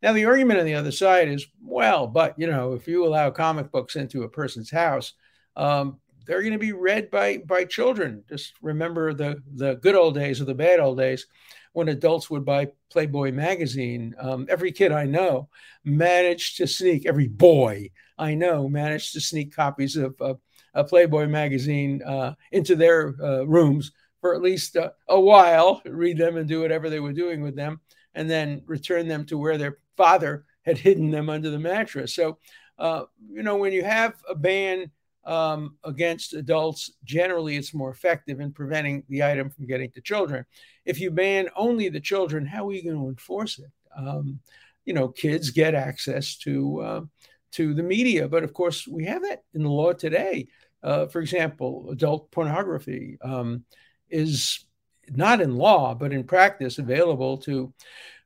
Now, 0.00 0.12
the 0.12 0.26
argument 0.26 0.60
on 0.60 0.66
the 0.66 0.74
other 0.74 0.92
side 0.92 1.28
is 1.28 1.46
well, 1.60 2.06
but 2.06 2.38
you 2.38 2.46
know, 2.46 2.74
if 2.74 2.86
you 2.86 3.04
allow 3.04 3.30
comic 3.30 3.72
books 3.72 3.96
into 3.96 4.22
a 4.22 4.28
person's 4.28 4.70
house, 4.70 5.14
um, 5.56 5.98
they're 6.24 6.42
going 6.42 6.52
to 6.52 6.58
be 6.58 6.72
read 6.72 7.10
by 7.10 7.38
by 7.38 7.64
children. 7.64 8.22
Just 8.28 8.52
remember 8.62 9.12
the 9.12 9.42
the 9.54 9.74
good 9.76 9.96
old 9.96 10.14
days 10.14 10.40
or 10.40 10.44
the 10.44 10.54
bad 10.54 10.78
old 10.78 10.98
days 10.98 11.26
when 11.72 11.88
adults 11.88 12.30
would 12.30 12.44
buy 12.44 12.68
Playboy 12.92 13.32
magazine. 13.32 14.14
Um, 14.20 14.46
every 14.48 14.70
kid 14.70 14.92
I 14.92 15.04
know 15.04 15.48
managed 15.84 16.58
to 16.58 16.66
sneak, 16.66 17.06
every 17.06 17.28
boy 17.28 17.90
I 18.18 18.34
know 18.34 18.68
managed 18.68 19.14
to 19.14 19.20
sneak 19.20 19.56
copies 19.56 19.96
of 19.96 20.14
a 20.20 20.36
Playboy 20.84 21.26
magazine 21.26 22.02
uh, 22.02 22.34
into 22.52 22.76
their 22.76 23.14
uh, 23.22 23.44
rooms 23.44 23.92
for 24.20 24.34
at 24.34 24.42
least 24.42 24.76
uh, 24.76 24.90
a 25.08 25.20
while, 25.20 25.80
read 25.84 26.18
them 26.18 26.36
and 26.36 26.48
do 26.48 26.60
whatever 26.60 26.90
they 26.90 27.00
were 27.00 27.12
doing 27.12 27.42
with 27.42 27.54
them, 27.54 27.80
and 28.14 28.28
then 28.28 28.62
return 28.66 29.06
them 29.06 29.24
to 29.26 29.38
where 29.38 29.58
their 29.58 29.78
father 29.96 30.44
had 30.62 30.78
hidden 30.78 31.10
them 31.10 31.30
under 31.30 31.50
the 31.50 31.58
mattress. 31.58 32.14
So, 32.14 32.38
you 32.78 33.42
know, 33.42 33.56
when 33.56 33.72
you 33.72 33.84
have 33.84 34.14
a 34.28 34.34
ban 34.34 34.90
um, 35.24 35.76
against 35.84 36.34
adults, 36.34 36.92
generally 37.04 37.56
it's 37.56 37.74
more 37.74 37.90
effective 37.90 38.40
in 38.40 38.52
preventing 38.52 39.04
the 39.08 39.22
item 39.22 39.50
from 39.50 39.66
getting 39.66 39.90
to 39.92 40.00
children. 40.00 40.44
If 40.84 41.00
you 41.00 41.10
ban 41.10 41.48
only 41.54 41.88
the 41.90 42.00
children, 42.00 42.46
how 42.46 42.68
are 42.68 42.72
you 42.72 42.82
going 42.82 42.96
to 42.96 43.08
enforce 43.08 43.58
it? 43.58 43.70
Um, 43.96 44.40
you 44.84 44.94
know, 44.94 45.08
kids 45.08 45.50
get 45.50 45.74
access 45.74 46.36
to 46.38 46.80
uh, 46.80 47.00
to 47.52 47.74
the 47.74 47.82
media, 47.82 48.26
but 48.26 48.42
of 48.42 48.54
course 48.54 48.86
we 48.86 49.04
have 49.04 49.22
that 49.22 49.42
in 49.54 49.62
the 49.62 49.68
law 49.68 49.92
today. 49.92 50.48
Uh, 50.82 51.06
for 51.06 51.20
example, 51.20 51.88
adult 51.90 52.30
pornography 52.30 53.18
um, 53.22 53.64
is 54.08 54.64
not 55.10 55.40
in 55.40 55.56
law, 55.56 55.94
but 55.94 56.12
in 56.12 56.24
practice 56.24 56.78
available 56.78 57.38
to 57.38 57.72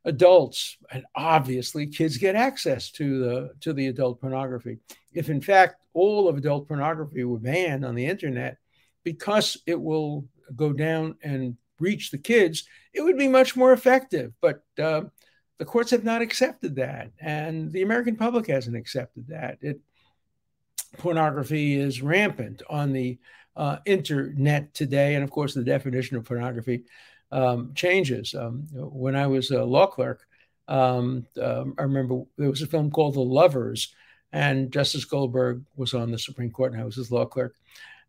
adults. 0.05 0.77
And 0.91 1.05
obviously 1.15 1.87
kids 1.87 2.17
get 2.17 2.35
access 2.35 2.91
to 2.91 3.19
the 3.19 3.53
to 3.61 3.73
the 3.73 3.87
adult 3.87 4.21
pornography. 4.21 4.79
If 5.13 5.29
in 5.29 5.41
fact 5.41 5.75
all 5.93 6.27
of 6.27 6.37
adult 6.37 6.67
pornography 6.67 7.23
were 7.23 7.39
banned 7.39 7.85
on 7.85 7.95
the 7.95 8.05
internet 8.05 8.57
because 9.03 9.57
it 9.65 9.79
will 9.79 10.25
go 10.55 10.73
down 10.73 11.15
and 11.23 11.57
reach 11.79 12.11
the 12.11 12.17
kids 12.17 12.65
it 12.93 13.01
would 13.01 13.17
be 13.17 13.27
much 13.27 13.55
more 13.55 13.73
effective. 13.73 14.31
But 14.39 14.63
uh, 14.77 15.03
the 15.57 15.65
courts 15.65 15.91
have 15.91 16.03
not 16.03 16.21
accepted 16.21 16.75
that 16.75 17.11
and 17.19 17.71
the 17.71 17.83
american 17.83 18.15
public 18.15 18.47
hasn't 18.47 18.75
accepted 18.75 19.27
that. 19.29 19.57
It 19.61 19.79
pornography 20.97 21.75
is 21.75 22.01
rampant 22.01 22.61
on 22.69 22.93
the 22.93 23.17
uh, 23.55 23.77
internet 23.85 24.73
today 24.73 25.15
and 25.15 25.23
of 25.23 25.29
course 25.29 25.53
the 25.53 25.63
definition 25.63 26.17
of 26.17 26.25
pornography 26.25 26.83
um, 27.31 27.71
changes. 27.73 28.35
Um, 28.35 28.67
when 28.71 29.15
I 29.15 29.27
was 29.27 29.51
a 29.51 29.63
law 29.63 29.87
clerk, 29.87 30.25
um, 30.67 31.25
um, 31.41 31.75
I 31.77 31.83
remember 31.83 32.23
there 32.37 32.49
was 32.49 32.61
a 32.61 32.67
film 32.67 32.91
called 32.91 33.15
The 33.15 33.21
Lovers, 33.21 33.93
and 34.31 34.71
Justice 34.71 35.05
Goldberg 35.05 35.63
was 35.75 35.93
on 35.93 36.11
the 36.11 36.19
Supreme 36.19 36.51
Court, 36.51 36.71
and 36.71 36.81
I 36.81 36.85
was 36.85 36.95
his 36.95 37.11
law 37.11 37.25
clerk. 37.25 37.55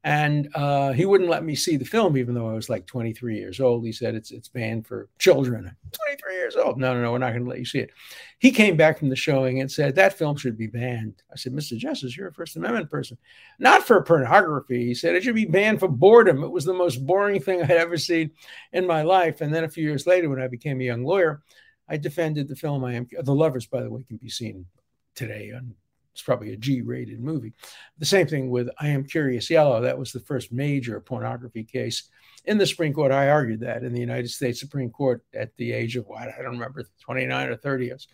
And 0.04 0.50
uh, 0.54 0.92
he 0.92 1.06
wouldn't 1.06 1.30
let 1.30 1.44
me 1.44 1.54
see 1.54 1.78
the 1.78 1.84
film, 1.86 2.18
even 2.18 2.34
though 2.34 2.50
I 2.50 2.52
was 2.52 2.68
like 2.68 2.86
23 2.86 3.38
years 3.38 3.58
old. 3.58 3.86
He 3.86 3.92
said 3.92 4.14
it's 4.14 4.32
it's 4.32 4.48
banned 4.48 4.86
for 4.86 5.08
children. 5.18 5.74
23 5.92 6.34
years 6.34 6.56
old. 6.56 6.78
No, 6.78 6.92
no, 6.92 7.00
no, 7.00 7.12
we're 7.12 7.18
not 7.18 7.30
going 7.30 7.44
to 7.44 7.48
let 7.48 7.58
you 7.58 7.64
see 7.64 7.78
it. 7.78 7.90
He 8.38 8.52
came 8.52 8.76
back 8.76 8.98
from 8.98 9.08
the 9.08 9.16
showing 9.16 9.62
and 9.62 9.72
said 9.72 9.94
that 9.94 10.18
film 10.18 10.36
should 10.36 10.58
be 10.58 10.66
banned. 10.66 11.22
I 11.32 11.36
said, 11.36 11.54
Mr. 11.54 11.78
Justice, 11.78 12.18
you're 12.18 12.28
a 12.28 12.34
First 12.34 12.56
Amendment 12.56 12.90
person, 12.90 13.16
not 13.58 13.86
for 13.86 14.02
pornography. 14.02 14.84
He 14.84 14.94
said 14.94 15.14
it 15.14 15.24
should 15.24 15.34
be 15.34 15.46
banned 15.46 15.80
for 15.80 15.88
boredom. 15.88 16.44
It 16.44 16.52
was 16.52 16.66
the 16.66 16.74
most 16.74 17.06
boring 17.06 17.40
thing 17.40 17.62
I'd 17.62 17.70
ever 17.70 17.96
seen 17.96 18.30
in 18.74 18.86
my 18.86 19.00
life. 19.00 19.40
And 19.40 19.54
then 19.54 19.64
a 19.64 19.70
few 19.70 19.84
years 19.84 20.06
later, 20.06 20.28
when 20.28 20.40
I 20.40 20.48
became 20.48 20.82
a 20.82 20.84
young 20.84 21.02
lawyer, 21.02 21.40
I 21.88 21.96
defended 21.96 22.48
the 22.48 22.56
film. 22.56 22.84
I 22.84 22.92
am 22.92 23.08
the 23.22 23.34
lovers, 23.34 23.64
by 23.64 23.82
the 23.82 23.90
way, 23.90 24.02
can 24.02 24.18
be 24.18 24.28
seen 24.28 24.66
today 25.14 25.52
on 25.56 25.74
it's 26.14 26.22
probably 26.22 26.52
a 26.52 26.56
G 26.56 26.80
rated 26.80 27.20
movie. 27.20 27.52
The 27.98 28.06
same 28.06 28.28
thing 28.28 28.48
with 28.48 28.70
I 28.78 28.88
Am 28.88 29.04
Curious 29.04 29.50
Yellow. 29.50 29.80
That 29.80 29.98
was 29.98 30.12
the 30.12 30.20
first 30.20 30.52
major 30.52 31.00
pornography 31.00 31.64
case 31.64 32.04
in 32.44 32.56
the 32.56 32.66
Supreme 32.66 32.92
Court. 32.92 33.10
I 33.10 33.30
argued 33.30 33.60
that 33.60 33.82
in 33.82 33.92
the 33.92 34.00
United 34.00 34.28
States 34.28 34.60
Supreme 34.60 34.90
Court 34.90 35.24
at 35.34 35.56
the 35.56 35.72
age 35.72 35.96
of 35.96 36.06
what? 36.06 36.28
I 36.28 36.40
don't 36.40 36.52
remember, 36.52 36.84
29 37.00 37.48
or 37.48 37.56
30. 37.56 37.90
I 37.90 37.94
was 37.94 38.06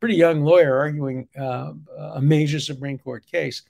pretty 0.00 0.16
young 0.16 0.42
lawyer 0.42 0.76
arguing 0.76 1.28
uh, 1.38 1.72
a 2.14 2.20
major 2.20 2.60
Supreme 2.60 2.98
Court 2.98 3.24
case. 3.26 3.62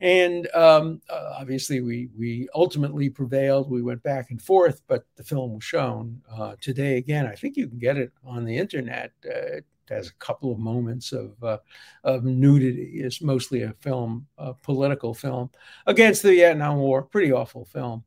And 0.00 0.48
um, 0.54 1.02
uh, 1.08 1.34
obviously, 1.38 1.80
we 1.80 2.08
we 2.18 2.48
ultimately 2.56 3.08
prevailed. 3.08 3.70
We 3.70 3.82
went 3.82 4.02
back 4.02 4.30
and 4.30 4.42
forth, 4.42 4.82
but 4.88 5.04
the 5.16 5.22
film 5.22 5.54
was 5.54 5.64
shown 5.64 6.20
uh, 6.28 6.56
today 6.60 6.96
again. 6.96 7.26
I 7.26 7.36
think 7.36 7.56
you 7.56 7.68
can 7.68 7.78
get 7.78 7.96
it 7.98 8.10
on 8.24 8.44
the 8.44 8.56
internet. 8.56 9.12
Uh, 9.24 9.60
has 9.88 10.08
a 10.08 10.14
couple 10.14 10.52
of 10.52 10.58
moments 10.58 11.12
of 11.12 11.42
uh, 11.42 11.58
of 12.04 12.24
nudity. 12.24 13.00
It's 13.02 13.20
mostly 13.20 13.62
a 13.62 13.74
film, 13.80 14.26
a 14.38 14.54
political 14.54 15.14
film 15.14 15.50
against 15.86 16.22
the 16.22 16.30
Vietnam 16.30 16.78
War. 16.78 17.02
Pretty 17.02 17.32
awful 17.32 17.64
film, 17.64 18.04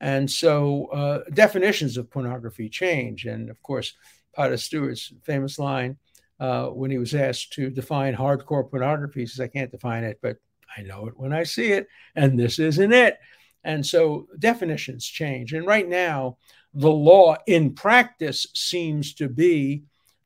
and 0.00 0.30
so 0.30 0.86
uh, 0.86 1.20
definitions 1.32 1.96
of 1.96 2.10
pornography 2.10 2.68
change. 2.68 3.26
And 3.26 3.50
of 3.50 3.62
course, 3.62 3.94
Potter 4.34 4.56
Stewart's 4.56 5.12
famous 5.22 5.58
line 5.58 5.96
uh, 6.40 6.66
when 6.66 6.90
he 6.90 6.98
was 6.98 7.14
asked 7.14 7.52
to 7.54 7.70
define 7.70 8.14
hardcore 8.14 8.68
pornography, 8.68 9.20
he 9.20 9.26
says, 9.26 9.40
"I 9.40 9.48
can't 9.48 9.70
define 9.70 10.04
it, 10.04 10.18
but 10.22 10.36
I 10.76 10.82
know 10.82 11.06
it 11.06 11.14
when 11.16 11.32
I 11.32 11.44
see 11.44 11.72
it, 11.72 11.88
and 12.16 12.38
this 12.38 12.58
isn't 12.58 12.92
it." 12.92 13.18
And 13.64 13.84
so 13.84 14.28
definitions 14.38 15.06
change. 15.06 15.54
And 15.54 15.66
right 15.66 15.88
now, 15.88 16.36
the 16.74 16.90
law 16.90 17.36
in 17.46 17.74
practice 17.74 18.46
seems 18.52 19.14
to 19.14 19.28
be 19.28 19.84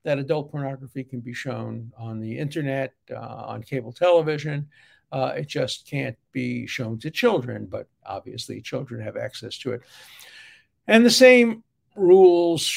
that 0.09 0.19
adult 0.19 0.51
pornography 0.51 1.05
can 1.05 1.21
be 1.21 1.35
shown 1.35 1.93
on 1.99 2.19
the 2.19 2.39
internet, 2.39 2.95
uh, 3.11 3.45
on 3.53 3.63
cable 3.63 3.93
television. 3.93 4.67
Uh, 5.13 5.35
it 5.37 5.47
just 5.47 5.87
can't 5.87 6.17
be 6.33 6.67
shown 6.67 6.99
to 6.99 7.11
children, 7.11 7.67
but 7.67 7.87
obviously 8.07 8.63
children 8.63 9.03
have 9.03 9.19
access 9.19 9.59
to 9.59 9.73
it. 9.73 9.83
And 10.87 11.05
the 11.05 11.11
same 11.11 11.63
rules 11.95 12.73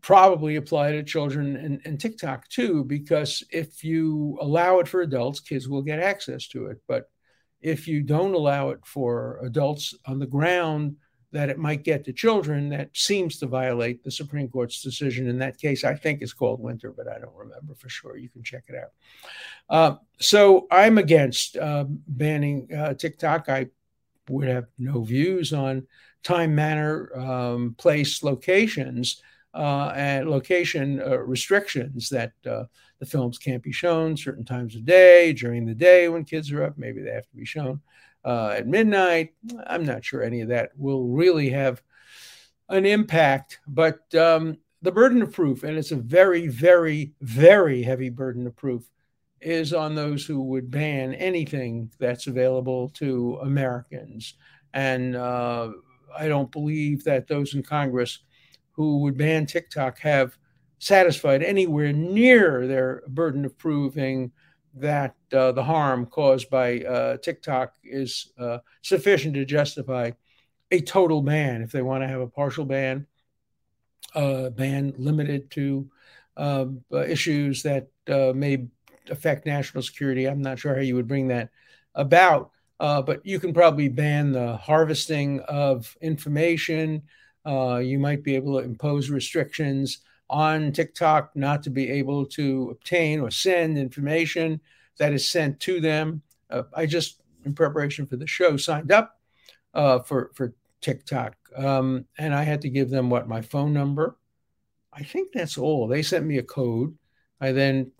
probably 0.00 0.56
apply 0.56 0.90
to 0.90 1.04
children 1.04 1.54
and, 1.54 1.80
and 1.84 2.00
TikTok 2.00 2.48
too, 2.48 2.82
because 2.82 3.44
if 3.52 3.84
you 3.84 4.36
allow 4.40 4.80
it 4.80 4.88
for 4.88 5.02
adults, 5.02 5.38
kids 5.38 5.68
will 5.68 5.82
get 5.82 6.00
access 6.00 6.48
to 6.48 6.66
it. 6.66 6.78
But 6.88 7.08
if 7.60 7.86
you 7.86 8.02
don't 8.02 8.34
allow 8.34 8.70
it 8.70 8.80
for 8.84 9.38
adults 9.44 9.94
on 10.06 10.18
the 10.18 10.26
ground, 10.26 10.96
that 11.32 11.50
it 11.50 11.58
might 11.58 11.84
get 11.84 12.04
to 12.04 12.12
children 12.12 12.70
that 12.70 12.88
seems 12.94 13.38
to 13.38 13.46
violate 13.46 14.02
the 14.02 14.10
Supreme 14.10 14.48
Court's 14.48 14.82
decision 14.82 15.28
in 15.28 15.38
that 15.38 15.58
case. 15.58 15.84
I 15.84 15.94
think 15.94 16.22
it's 16.22 16.32
called 16.32 16.60
Winter, 16.60 16.92
but 16.96 17.06
I 17.08 17.18
don't 17.18 17.36
remember 17.36 17.74
for 17.74 17.88
sure. 17.88 18.16
You 18.16 18.30
can 18.30 18.42
check 18.42 18.64
it 18.68 18.74
out. 18.74 18.92
Uh, 19.68 19.96
so 20.18 20.66
I'm 20.70 20.96
against 20.96 21.56
uh, 21.56 21.84
banning 21.88 22.68
uh, 22.74 22.94
TikTok. 22.94 23.48
I 23.48 23.66
would 24.30 24.48
have 24.48 24.66
no 24.78 25.02
views 25.02 25.52
on 25.52 25.86
time, 26.22 26.54
manner, 26.54 27.14
um, 27.14 27.74
place, 27.78 28.22
locations, 28.22 29.22
uh, 29.54 29.92
and 29.94 30.30
location 30.30 31.00
uh, 31.00 31.18
restrictions 31.18 32.08
that 32.10 32.32
uh, 32.46 32.64
the 33.00 33.06
films 33.06 33.38
can't 33.38 33.62
be 33.62 33.72
shown 33.72 34.16
certain 34.16 34.44
times 34.44 34.76
of 34.76 34.84
day, 34.84 35.32
during 35.32 35.66
the 35.66 35.74
day 35.74 36.08
when 36.08 36.24
kids 36.24 36.50
are 36.52 36.64
up. 36.64 36.76
Maybe 36.76 37.02
they 37.02 37.10
have 37.10 37.28
to 37.28 37.36
be 37.36 37.44
shown 37.44 37.80
uh, 38.24 38.54
at 38.56 38.66
midnight. 38.66 39.34
I'm 39.66 39.84
not 39.84 40.04
sure 40.04 40.22
any 40.22 40.40
of 40.40 40.48
that 40.48 40.70
will 40.76 41.08
really 41.08 41.50
have 41.50 41.82
an 42.68 42.84
impact, 42.84 43.60
but 43.66 44.14
um, 44.14 44.58
the 44.82 44.92
burden 44.92 45.22
of 45.22 45.32
proof, 45.32 45.62
and 45.62 45.76
it's 45.78 45.92
a 45.92 45.96
very, 45.96 46.46
very, 46.48 47.12
very 47.20 47.82
heavy 47.82 48.10
burden 48.10 48.46
of 48.46 48.56
proof, 48.56 48.88
is 49.40 49.72
on 49.72 49.94
those 49.94 50.26
who 50.26 50.42
would 50.42 50.70
ban 50.70 51.14
anything 51.14 51.90
that's 51.98 52.26
available 52.26 52.88
to 52.90 53.38
Americans. 53.42 54.34
And 54.74 55.16
uh, 55.16 55.72
I 56.16 56.28
don't 56.28 56.50
believe 56.52 57.04
that 57.04 57.28
those 57.28 57.54
in 57.54 57.62
Congress 57.62 58.18
who 58.72 58.98
would 58.98 59.16
ban 59.16 59.46
TikTok 59.46 59.98
have 60.00 60.36
satisfied 60.78 61.42
anywhere 61.42 61.92
near 61.92 62.66
their 62.66 63.02
burden 63.08 63.44
of 63.44 63.56
proving 63.58 64.30
that 64.80 65.14
uh, 65.32 65.52
the 65.52 65.62
harm 65.62 66.06
caused 66.06 66.50
by 66.50 66.80
uh, 66.80 67.16
TikTok 67.18 67.74
is 67.82 68.32
uh, 68.38 68.58
sufficient 68.82 69.34
to 69.34 69.44
justify 69.44 70.10
a 70.70 70.80
total 70.80 71.22
ban. 71.22 71.62
If 71.62 71.72
they 71.72 71.82
want 71.82 72.02
to 72.02 72.08
have 72.08 72.20
a 72.20 72.26
partial 72.26 72.64
ban, 72.64 73.06
uh, 74.14 74.50
ban 74.50 74.94
limited 74.98 75.50
to 75.52 75.90
um, 76.36 76.82
uh, 76.92 77.04
issues 77.04 77.62
that 77.62 77.88
uh, 78.08 78.32
may 78.34 78.66
affect 79.10 79.46
national 79.46 79.82
security, 79.82 80.26
I'm 80.26 80.42
not 80.42 80.58
sure 80.58 80.74
how 80.74 80.80
you 80.80 80.94
would 80.94 81.08
bring 81.08 81.28
that 81.28 81.50
about. 81.94 82.50
but 82.78 83.24
you 83.24 83.40
can 83.40 83.52
probably 83.52 83.88
ban 83.88 84.32
the 84.32 84.56
harvesting 84.56 85.40
of 85.40 85.96
information. 86.00 87.02
you 87.46 87.98
might 87.98 88.22
be 88.22 88.34
able 88.34 88.58
to 88.58 88.64
impose 88.64 89.10
restrictions 89.10 89.98
on 90.30 90.72
TikTok 90.72 91.34
not 91.34 91.62
to 91.62 91.70
be 91.70 91.90
able 91.90 92.26
to 92.26 92.70
obtain 92.70 93.20
or 93.20 93.30
send 93.30 93.78
information 93.78 94.60
that 94.98 95.12
is 95.12 95.28
sent 95.28 95.60
to 95.60 95.80
them. 95.80 96.22
Uh, 96.50 96.62
I 96.74 96.86
just, 96.86 97.20
in 97.44 97.54
preparation 97.54 98.06
for 98.06 98.16
the 98.16 98.26
show, 98.26 98.56
signed 98.56 98.92
up 98.92 99.18
uh, 99.74 100.00
for 100.00 100.30
for 100.34 100.54
TikTok, 100.80 101.36
um, 101.56 102.04
and 102.18 102.34
I 102.34 102.42
had 102.42 102.62
to 102.62 102.68
give 102.68 102.90
them 102.90 103.10
what 103.10 103.28
my 103.28 103.40
phone 103.40 103.72
number. 103.72 104.16
I 104.92 105.02
think 105.02 105.32
that's 105.32 105.58
all. 105.58 105.86
They 105.86 106.02
sent 106.02 106.26
me 106.26 106.38
a 106.38 106.42
code. 106.42 106.96
I 107.40 107.52
then 107.52 107.92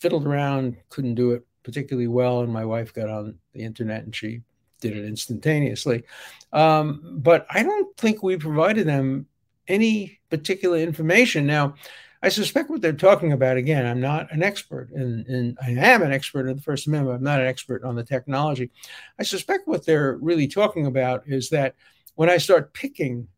fiddled 0.00 0.26
around, 0.26 0.76
couldn't 0.88 1.14
do 1.14 1.32
it 1.32 1.46
particularly 1.62 2.08
well, 2.08 2.40
and 2.42 2.52
my 2.52 2.64
wife 2.64 2.92
got 2.94 3.08
on 3.08 3.38
the 3.52 3.60
internet 3.60 4.04
and 4.04 4.14
she 4.14 4.42
did 4.80 4.96
it 4.96 5.04
instantaneously. 5.04 6.04
Um, 6.52 7.18
but 7.22 7.46
I 7.50 7.62
don't 7.62 7.96
think 7.96 8.22
we 8.22 8.36
provided 8.36 8.86
them 8.86 9.26
any 9.68 10.18
particular 10.30 10.78
information. 10.78 11.46
Now, 11.46 11.74
I 12.22 12.28
suspect 12.28 12.70
what 12.70 12.80
they're 12.80 12.92
talking 12.92 13.32
about. 13.32 13.56
Again, 13.56 13.86
I'm 13.86 14.00
not 14.00 14.32
an 14.32 14.42
expert, 14.42 14.90
and 14.90 15.56
I 15.62 15.70
am 15.70 16.02
an 16.02 16.12
expert 16.12 16.48
in 16.48 16.56
the 16.56 16.62
First 16.62 16.86
Amendment. 16.86 17.18
I'm 17.18 17.24
not 17.24 17.40
an 17.40 17.46
expert 17.46 17.84
on 17.84 17.94
the 17.94 18.02
technology. 18.02 18.70
I 19.18 19.22
suspect 19.22 19.68
what 19.68 19.84
they're 19.84 20.16
really 20.16 20.48
talking 20.48 20.86
about 20.86 21.24
is 21.26 21.50
that 21.50 21.74
when 22.14 22.30
I 22.30 22.38
start 22.38 22.72
picking 22.72 23.28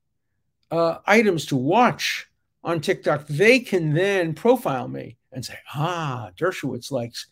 uh, 0.71 0.99
items 1.07 1.47
to 1.47 1.57
watch 1.57 2.29
on 2.63 2.81
TikTok, 2.81 3.27
they 3.27 3.59
can 3.61 3.95
then 3.95 4.33
profile 4.35 4.89
me 4.89 5.17
and 5.33 5.45
say, 5.45 5.59
"Ah, 5.75 6.31
Dershowitz 6.37 6.91
likes 6.91 7.27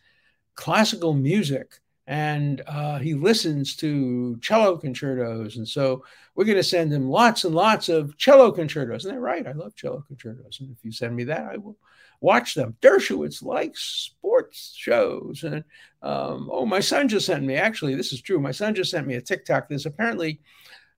classical 0.57 1.15
music." 1.15 1.79
And 2.07 2.63
uh, 2.67 2.99
he 2.99 3.15
listens 3.15 3.75
to 3.77 4.39
cello 4.41 4.77
concertos. 4.77 5.57
And 5.57 5.67
so 5.67 6.05
we're 6.35 6.45
going 6.45 6.57
to 6.57 6.63
send 6.63 6.93
him 6.93 7.09
lots 7.09 7.45
and 7.45 7.55
lots 7.55 7.89
of 7.89 8.17
cello 8.17 8.53
concertos. 8.53 9.05
And 9.05 9.15
they're 9.15 9.21
right. 9.21 9.47
I 9.47 9.53
love 9.53 9.75
cello 9.75 10.05
concertos. 10.07 10.61
And 10.61 10.71
if 10.71 10.85
you 10.85 10.93
send 10.93 11.17
me 11.17 11.25
that, 11.25 11.49
I 11.53 11.57
will 11.57 11.77
watch 12.21 12.55
them. 12.55 12.77
Dershowitz 12.81 13.43
likes 13.43 13.83
sports 13.83 14.73
shows. 14.77 15.43
And 15.43 15.65
um, 16.03 16.49
oh, 16.53 16.65
my 16.65 16.81
son 16.81 17.09
just 17.09 17.27
sent 17.27 17.45
me, 17.45 17.57
actually, 17.57 17.97
this 17.97 18.13
is 18.13 18.21
true. 18.21 18.39
My 18.39 18.53
son 18.53 18.75
just 18.75 18.93
sent 18.93 19.07
me 19.07 19.17
a 19.17 19.21
TikTok. 19.21 19.69
There's 19.69 19.87
apparently 19.87 20.41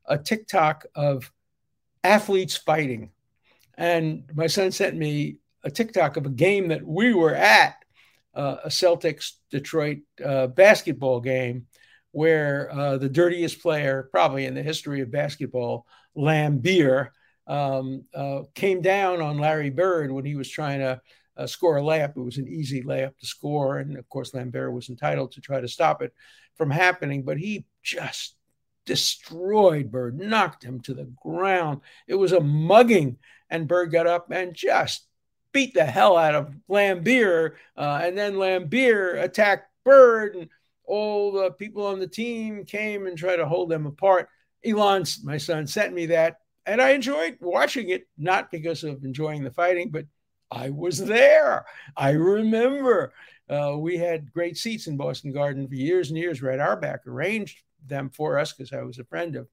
a 0.06 0.18
TikTok 0.18 0.84
of 0.94 1.32
athletes 2.04 2.56
fighting. 2.56 3.10
And 3.78 4.24
my 4.34 4.46
son 4.46 4.72
sent 4.72 4.96
me 4.96 5.38
a 5.64 5.70
TikTok 5.70 6.16
of 6.16 6.26
a 6.26 6.30
game 6.30 6.68
that 6.68 6.84
we 6.84 7.14
were 7.14 7.34
at 7.34 7.84
a 8.38 8.68
Celtics 8.68 9.32
Detroit 9.50 9.98
uh, 10.24 10.46
basketball 10.46 11.20
game 11.20 11.66
where 12.12 12.70
uh, 12.72 12.98
the 12.98 13.08
dirtiest 13.08 13.60
player, 13.60 14.08
probably 14.10 14.46
in 14.46 14.54
the 14.54 14.62
history 14.62 15.00
of 15.00 15.10
basketball, 15.10 15.86
Laimbeer, 16.16 17.08
um, 17.46 18.04
uh, 18.14 18.42
came 18.54 18.80
down 18.80 19.20
on 19.20 19.38
Larry 19.38 19.70
Bird 19.70 20.10
when 20.10 20.24
he 20.24 20.34
was 20.34 20.48
trying 20.48 20.80
to 20.80 21.00
uh, 21.36 21.46
score 21.46 21.78
a 21.78 21.82
layup. 21.82 22.16
It 22.16 22.20
was 22.20 22.38
an 22.38 22.48
easy 22.48 22.82
layup 22.82 23.16
to 23.18 23.26
score. 23.26 23.78
And 23.78 23.96
of 23.96 24.08
course, 24.08 24.32
Laimbeer 24.32 24.72
was 24.72 24.88
entitled 24.88 25.32
to 25.32 25.40
try 25.40 25.60
to 25.60 25.68
stop 25.68 26.02
it 26.02 26.12
from 26.56 26.70
happening, 26.70 27.22
but 27.22 27.38
he 27.38 27.64
just 27.82 28.34
destroyed 28.84 29.90
Bird, 29.90 30.18
knocked 30.18 30.64
him 30.64 30.80
to 30.80 30.94
the 30.94 31.10
ground. 31.22 31.80
It 32.06 32.14
was 32.14 32.32
a 32.32 32.40
mugging. 32.40 33.18
And 33.50 33.68
Bird 33.68 33.92
got 33.92 34.06
up 34.06 34.30
and 34.30 34.54
just 34.54 35.06
beat 35.52 35.74
the 35.74 35.84
hell 35.84 36.16
out 36.16 36.34
of 36.34 36.54
Laimbeer, 36.68 37.54
uh, 37.76 38.00
and 38.02 38.16
then 38.16 38.34
Laimbeer 38.34 39.22
attacked 39.22 39.70
Bird, 39.84 40.36
and 40.36 40.48
all 40.84 41.32
the 41.32 41.50
people 41.52 41.86
on 41.86 41.98
the 41.98 42.06
team 42.06 42.64
came 42.64 43.06
and 43.06 43.16
tried 43.16 43.36
to 43.36 43.46
hold 43.46 43.70
them 43.70 43.86
apart. 43.86 44.28
Elon, 44.64 45.04
my 45.22 45.38
son, 45.38 45.66
sent 45.66 45.94
me 45.94 46.06
that, 46.06 46.40
and 46.66 46.82
I 46.82 46.90
enjoyed 46.90 47.38
watching 47.40 47.90
it, 47.90 48.06
not 48.18 48.50
because 48.50 48.84
of 48.84 49.04
enjoying 49.04 49.44
the 49.44 49.50
fighting, 49.50 49.90
but 49.90 50.04
I 50.50 50.70
was 50.70 50.98
there. 50.98 51.64
I 51.96 52.10
remember 52.10 53.12
uh, 53.48 53.76
we 53.78 53.96
had 53.96 54.32
great 54.32 54.56
seats 54.56 54.86
in 54.86 54.96
Boston 54.96 55.32
Garden 55.32 55.68
for 55.68 55.74
years 55.74 56.10
and 56.10 56.18
years. 56.18 56.42
Red 56.42 56.60
Auerbach 56.60 57.06
arranged 57.06 57.62
them 57.86 58.10
for 58.10 58.38
us 58.38 58.52
because 58.52 58.72
I 58.72 58.82
was 58.82 58.98
a 58.98 59.04
friend 59.04 59.36
of 59.36 59.48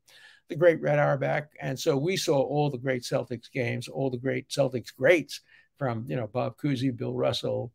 the 0.50 0.56
great 0.56 0.82
Red 0.82 1.00
Auerbach. 1.00 1.48
And 1.60 1.80
so 1.80 1.98
we 1.98 2.18
saw 2.18 2.42
all 2.42 2.70
the 2.70 2.78
great 2.78 3.04
Celtics 3.04 3.52
games, 3.52 3.88
all 3.88 4.10
the 4.10 4.18
great 4.18 4.50
Celtics 4.50 4.94
greats 4.96 5.42
from 5.78 6.06
you 6.08 6.16
know 6.16 6.28
Bob 6.28 6.58
Cousy, 6.58 6.96
Bill 6.96 7.14
Russell, 7.14 7.72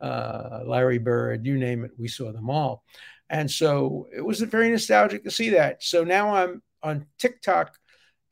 uh, 0.00 0.60
Larry 0.66 0.98
Bird, 0.98 1.46
you 1.46 1.56
name 1.56 1.84
it, 1.84 1.92
we 1.98 2.08
saw 2.08 2.32
them 2.32 2.50
all, 2.50 2.84
and 3.30 3.50
so 3.50 4.06
it 4.14 4.20
was 4.20 4.40
very 4.40 4.70
nostalgic 4.70 5.24
to 5.24 5.30
see 5.30 5.50
that. 5.50 5.82
So 5.82 6.04
now 6.04 6.34
I'm 6.34 6.62
on 6.82 7.06
TikTok 7.18 7.76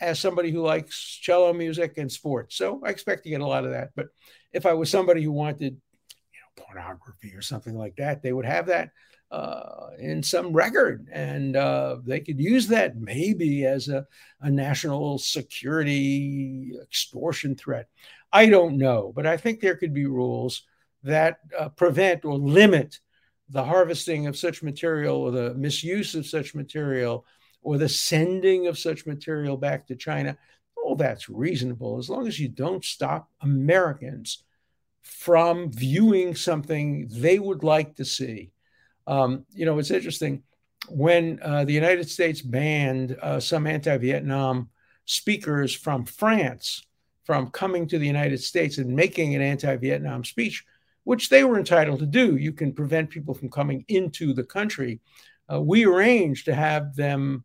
as 0.00 0.18
somebody 0.18 0.50
who 0.50 0.62
likes 0.62 1.00
cello 1.22 1.52
music 1.52 1.98
and 1.98 2.10
sports, 2.10 2.56
so 2.56 2.80
I 2.84 2.90
expect 2.90 3.24
to 3.24 3.30
get 3.30 3.40
a 3.40 3.46
lot 3.46 3.64
of 3.64 3.70
that. 3.70 3.90
But 3.94 4.08
if 4.52 4.66
I 4.66 4.72
was 4.72 4.90
somebody 4.90 5.22
who 5.22 5.32
wanted, 5.32 5.74
you 5.74 6.40
know, 6.40 6.64
pornography 6.64 7.34
or 7.34 7.42
something 7.42 7.76
like 7.76 7.96
that, 7.96 8.22
they 8.22 8.32
would 8.32 8.46
have 8.46 8.66
that. 8.66 8.90
Uh, 9.32 9.88
in 9.98 10.22
some 10.22 10.52
record, 10.52 11.08
and 11.10 11.56
uh, 11.56 11.96
they 12.04 12.20
could 12.20 12.38
use 12.38 12.66
that 12.66 12.98
maybe 12.98 13.64
as 13.64 13.88
a, 13.88 14.06
a 14.42 14.50
national 14.50 15.16
security 15.16 16.74
extortion 16.82 17.56
threat. 17.56 17.88
I 18.32 18.46
don't 18.46 18.78
know, 18.78 19.12
but 19.14 19.26
I 19.26 19.36
think 19.36 19.60
there 19.60 19.76
could 19.76 19.92
be 19.92 20.06
rules 20.06 20.62
that 21.02 21.40
uh, 21.58 21.68
prevent 21.70 22.24
or 22.24 22.38
limit 22.38 22.98
the 23.50 23.64
harvesting 23.64 24.26
of 24.26 24.36
such 24.36 24.62
material 24.62 25.16
or 25.16 25.30
the 25.30 25.54
misuse 25.54 26.14
of 26.14 26.26
such 26.26 26.54
material 26.54 27.26
or 27.62 27.76
the 27.76 27.88
sending 27.88 28.66
of 28.66 28.78
such 28.78 29.06
material 29.06 29.56
back 29.56 29.86
to 29.86 29.96
China. 29.96 30.36
Oh, 30.78 30.94
that's 30.94 31.28
reasonable 31.28 31.98
as 31.98 32.08
long 32.08 32.26
as 32.26 32.40
you 32.40 32.48
don't 32.48 32.84
stop 32.84 33.28
Americans 33.42 34.44
from 35.02 35.70
viewing 35.70 36.34
something 36.34 37.08
they 37.10 37.38
would 37.38 37.62
like 37.62 37.96
to 37.96 38.04
see. 38.04 38.52
Um, 39.06 39.44
you 39.50 39.66
know, 39.66 39.78
it's 39.78 39.90
interesting 39.90 40.42
when 40.88 41.38
uh, 41.42 41.64
the 41.64 41.72
United 41.72 42.08
States 42.08 42.40
banned 42.40 43.16
uh, 43.20 43.40
some 43.40 43.66
anti 43.66 43.96
Vietnam 43.98 44.70
speakers 45.04 45.74
from 45.74 46.04
France 46.04 46.82
from 47.24 47.50
coming 47.50 47.86
to 47.88 47.98
the 47.98 48.06
United 48.06 48.42
States 48.42 48.78
and 48.78 48.94
making 48.94 49.34
an 49.34 49.42
anti 49.42 49.76
Vietnam 49.76 50.24
speech, 50.24 50.64
which 51.04 51.28
they 51.28 51.44
were 51.44 51.58
entitled 51.58 52.00
to 52.00 52.06
do. 52.06 52.36
You 52.36 52.52
can 52.52 52.72
prevent 52.72 53.10
people 53.10 53.34
from 53.34 53.50
coming 53.50 53.84
into 53.88 54.32
the 54.32 54.44
country. 54.44 55.00
Uh, 55.52 55.60
we 55.60 55.84
arranged 55.84 56.46
to 56.46 56.54
have 56.54 56.94
them 56.96 57.44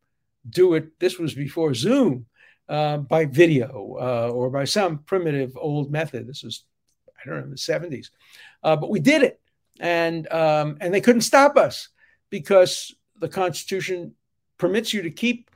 do 0.50 0.76
it. 0.76 1.00
This 1.00 1.20
was 1.20 1.34
before 1.34 1.74
Zoom 1.74 2.26
uh, 2.70 2.98
by 2.98 3.26
video 3.26 3.98
uh, 4.00 4.32
or 4.32 4.50
by 4.50 4.66
some 4.66 5.00
primitive 5.00 5.58
old 5.58 5.92
method. 5.92 6.28
This 6.28 6.44
was, 6.44 6.64
I 7.10 7.28
don't 7.28 7.38
know, 7.38 7.44
in 7.44 7.50
the 7.50 7.56
70s. 7.56 8.10
Uh, 8.64 8.76
but 8.76 8.90
we 8.90 9.00
did 9.00 9.24
it. 9.24 9.40
And, 9.80 10.32
um, 10.32 10.78
and 10.82 10.94
they 10.94 11.02
couldn't 11.02 11.22
stop 11.22 11.58
us 11.58 11.90
because 12.30 12.96
the 13.20 13.30
Constitution 13.30 14.16
permits 14.58 14.94
you 14.94 15.04
to 15.04 15.12
keep 15.12 15.52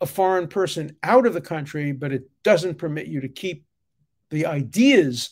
a 0.00 0.06
foreign 0.06 0.48
person 0.48 0.96
out 1.02 1.26
of 1.26 1.34
the 1.34 1.40
country, 1.40 1.92
but 1.92 2.12
it 2.12 2.28
doesn't 2.42 2.78
permit 2.78 3.06
you 3.06 3.20
to 3.20 3.28
keep 3.28 3.64
the 4.30 4.46
ideas 4.46 5.30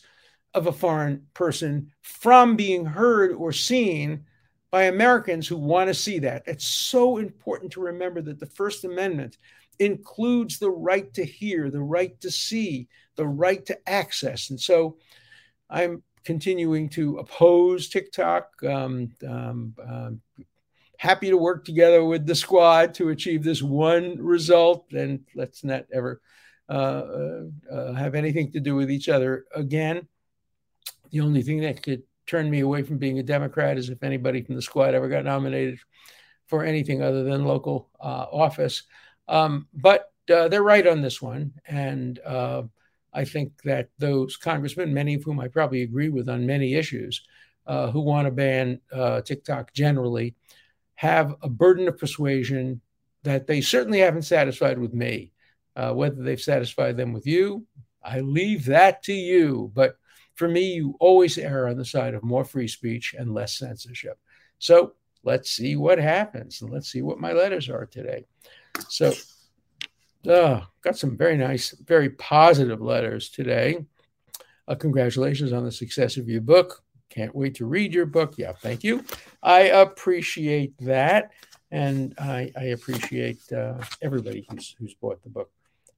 of 0.54 0.66
a 0.66 0.72
foreign 0.72 1.26
person 1.34 1.90
from 2.02 2.56
being 2.56 2.84
heard 2.84 3.32
or 3.32 3.52
seen 3.52 4.24
by 4.70 4.84
Americans 4.84 5.46
who 5.46 5.56
want 5.56 5.88
to 5.88 5.94
see 5.94 6.18
that. 6.18 6.42
It's 6.46 6.66
so 6.66 7.18
important 7.18 7.72
to 7.72 7.80
remember 7.80 8.20
that 8.22 8.38
the 8.38 8.46
First 8.46 8.84
Amendment 8.84 9.38
includes 9.78 10.58
the 10.58 10.70
right 10.70 11.12
to 11.14 11.24
hear, 11.24 11.70
the 11.70 11.82
right 11.82 12.20
to 12.20 12.30
see, 12.30 12.88
the 13.16 13.26
right 13.26 13.64
to 13.66 13.88
access. 13.88 14.50
And 14.50 14.60
so 14.60 14.98
I'm 15.70 16.02
continuing 16.24 16.88
to 16.90 17.18
oppose 17.18 17.88
TikTok. 17.88 18.50
Um, 18.62 19.10
um, 19.26 19.74
um, 19.88 20.20
happy 20.98 21.30
to 21.30 21.36
work 21.36 21.64
together 21.64 22.04
with 22.04 22.26
the 22.26 22.34
squad 22.34 22.92
to 22.92 23.08
achieve 23.08 23.42
this 23.42 23.62
one 23.62 24.20
result. 24.20 24.92
And 24.92 25.20
let's 25.34 25.64
not 25.64 25.86
ever 25.92 26.20
uh, 26.68 26.72
uh, 26.72 27.42
uh, 27.72 27.92
have 27.94 28.14
anything 28.14 28.50
to 28.52 28.60
do 28.60 28.74
with 28.74 28.90
each 28.90 29.08
other 29.08 29.46
again. 29.54 30.06
The 31.10 31.20
only 31.20 31.42
thing 31.42 31.60
that 31.60 31.82
could 31.82 32.02
turn 32.26 32.50
me 32.50 32.60
away 32.60 32.82
from 32.82 32.98
being 32.98 33.20
a 33.20 33.22
Democrat 33.22 33.78
is 33.78 33.88
if 33.88 34.02
anybody 34.02 34.42
from 34.42 34.56
the 34.56 34.60
squad 34.60 34.94
ever 34.94 35.08
got 35.08 35.24
nominated 35.24 35.78
for 36.46 36.64
anything 36.64 37.00
other 37.00 37.22
than 37.22 37.44
local 37.44 37.88
uh, 38.00 38.26
office. 38.32 38.82
Um, 39.28 39.68
but 39.72 40.12
uh, 40.30 40.48
they're 40.48 40.62
right 40.62 40.86
on 40.86 41.00
this 41.00 41.22
one. 41.22 41.52
And 41.68 42.18
uh, 42.26 42.64
I 43.14 43.24
think 43.24 43.52
that 43.62 43.88
those 43.98 44.36
congressmen, 44.36 44.92
many 44.92 45.14
of 45.14 45.22
whom 45.22 45.38
I 45.38 45.46
probably 45.46 45.82
agree 45.82 46.08
with 46.08 46.28
on 46.28 46.44
many 46.44 46.74
issues, 46.74 47.22
who 47.66 48.00
want 48.00 48.26
to 48.26 48.30
ban 48.30 48.80
TikTok 49.24 49.74
generally, 49.74 50.34
have 50.98 51.36
a 51.42 51.48
burden 51.48 51.86
of 51.86 51.96
persuasion 51.96 52.80
that 53.22 53.46
they 53.46 53.60
certainly 53.60 54.00
haven't 54.00 54.22
satisfied 54.22 54.80
with 54.80 54.92
me. 54.92 55.30
Uh, 55.76 55.92
whether 55.92 56.24
they've 56.24 56.40
satisfied 56.40 56.96
them 56.96 57.12
with 57.12 57.24
you, 57.24 57.64
I 58.02 58.18
leave 58.18 58.64
that 58.64 59.04
to 59.04 59.12
you. 59.12 59.70
But 59.76 59.96
for 60.34 60.48
me, 60.48 60.72
you 60.72 60.96
always 60.98 61.38
err 61.38 61.68
on 61.68 61.76
the 61.76 61.84
side 61.84 62.14
of 62.14 62.24
more 62.24 62.44
free 62.44 62.66
speech 62.66 63.14
and 63.16 63.32
less 63.32 63.56
censorship. 63.56 64.18
So 64.58 64.94
let's 65.22 65.50
see 65.52 65.76
what 65.76 66.00
happens 66.00 66.62
and 66.62 66.70
let's 66.72 66.90
see 66.90 67.00
what 67.00 67.20
my 67.20 67.32
letters 67.32 67.68
are 67.68 67.86
today. 67.86 68.24
So, 68.88 69.12
uh, 70.28 70.62
got 70.82 70.98
some 70.98 71.16
very 71.16 71.36
nice, 71.36 71.76
very 71.86 72.10
positive 72.10 72.80
letters 72.80 73.28
today. 73.28 73.86
Uh, 74.66 74.74
congratulations 74.74 75.52
on 75.52 75.64
the 75.64 75.70
success 75.70 76.16
of 76.16 76.28
your 76.28 76.40
book. 76.40 76.82
Can't 77.18 77.34
wait 77.34 77.56
to 77.56 77.66
read 77.66 77.92
your 77.92 78.06
book. 78.06 78.34
Yeah, 78.36 78.52
thank 78.52 78.84
you. 78.84 79.04
I 79.42 79.62
appreciate 79.62 80.78
that. 80.78 81.32
And 81.72 82.14
I, 82.16 82.52
I 82.56 82.66
appreciate 82.66 83.40
uh, 83.50 83.82
everybody 84.00 84.46
who's, 84.48 84.76
who's 84.78 84.94
bought 84.94 85.20
the 85.24 85.28
book. 85.28 85.50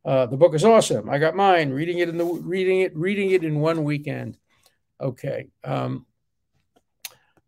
Uh, 0.02 0.24
the 0.24 0.38
book 0.38 0.54
is 0.54 0.64
awesome. 0.64 1.10
I 1.10 1.18
got 1.18 1.36
mine. 1.36 1.72
Reading 1.72 1.98
it 1.98 2.08
in 2.08 2.16
the 2.16 2.24
reading 2.24 2.80
it 2.80 2.96
reading 2.96 3.32
it 3.32 3.44
in 3.44 3.60
one 3.60 3.84
weekend. 3.84 4.38
Okay. 4.98 5.48
Um, 5.62 6.06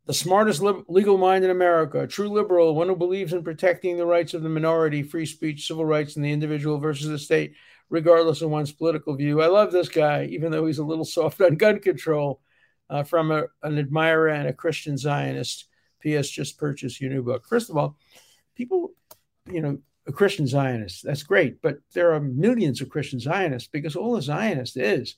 the 0.04 0.12
smartest 0.12 0.60
li- 0.60 0.84
legal 0.88 1.16
mind 1.16 1.42
in 1.42 1.50
America, 1.50 2.00
a 2.00 2.06
true 2.06 2.28
liberal, 2.28 2.74
one 2.74 2.88
who 2.88 2.96
believes 2.96 3.32
in 3.32 3.42
protecting 3.42 3.96
the 3.96 4.04
rights 4.04 4.34
of 4.34 4.42
the 4.42 4.50
minority, 4.50 5.02
free 5.02 5.24
speech, 5.24 5.66
civil 5.66 5.86
rights, 5.86 6.16
and 6.16 6.24
the 6.26 6.30
individual 6.30 6.76
versus 6.76 7.08
the 7.08 7.18
state, 7.18 7.54
regardless 7.88 8.42
of 8.42 8.50
one's 8.50 8.70
political 8.70 9.16
view. 9.16 9.40
I 9.40 9.46
love 9.46 9.72
this 9.72 9.88
guy, 9.88 10.26
even 10.26 10.52
though 10.52 10.66
he's 10.66 10.78
a 10.78 10.84
little 10.84 11.04
soft 11.06 11.40
on 11.40 11.56
gun 11.56 11.80
control, 11.80 12.42
uh, 12.92 13.02
from 13.02 13.32
a, 13.32 13.44
an 13.62 13.78
admirer 13.78 14.28
and 14.28 14.46
a 14.46 14.52
Christian 14.52 14.98
Zionist. 14.98 15.66
P.S. 16.00 16.28
Just 16.28 16.58
purchased 16.58 17.00
your 17.00 17.10
new 17.10 17.22
book. 17.22 17.46
First 17.46 17.70
of 17.70 17.76
all, 17.76 17.96
people, 18.54 18.92
you 19.50 19.62
know, 19.62 19.78
a 20.06 20.12
Christian 20.12 20.46
Zionist, 20.46 21.04
that's 21.04 21.22
great, 21.22 21.62
but 21.62 21.78
there 21.94 22.12
are 22.12 22.20
millions 22.20 22.80
of 22.80 22.90
Christian 22.90 23.20
Zionists 23.20 23.68
because 23.72 23.96
all 23.96 24.16
a 24.16 24.22
Zionist 24.22 24.76
is 24.76 25.16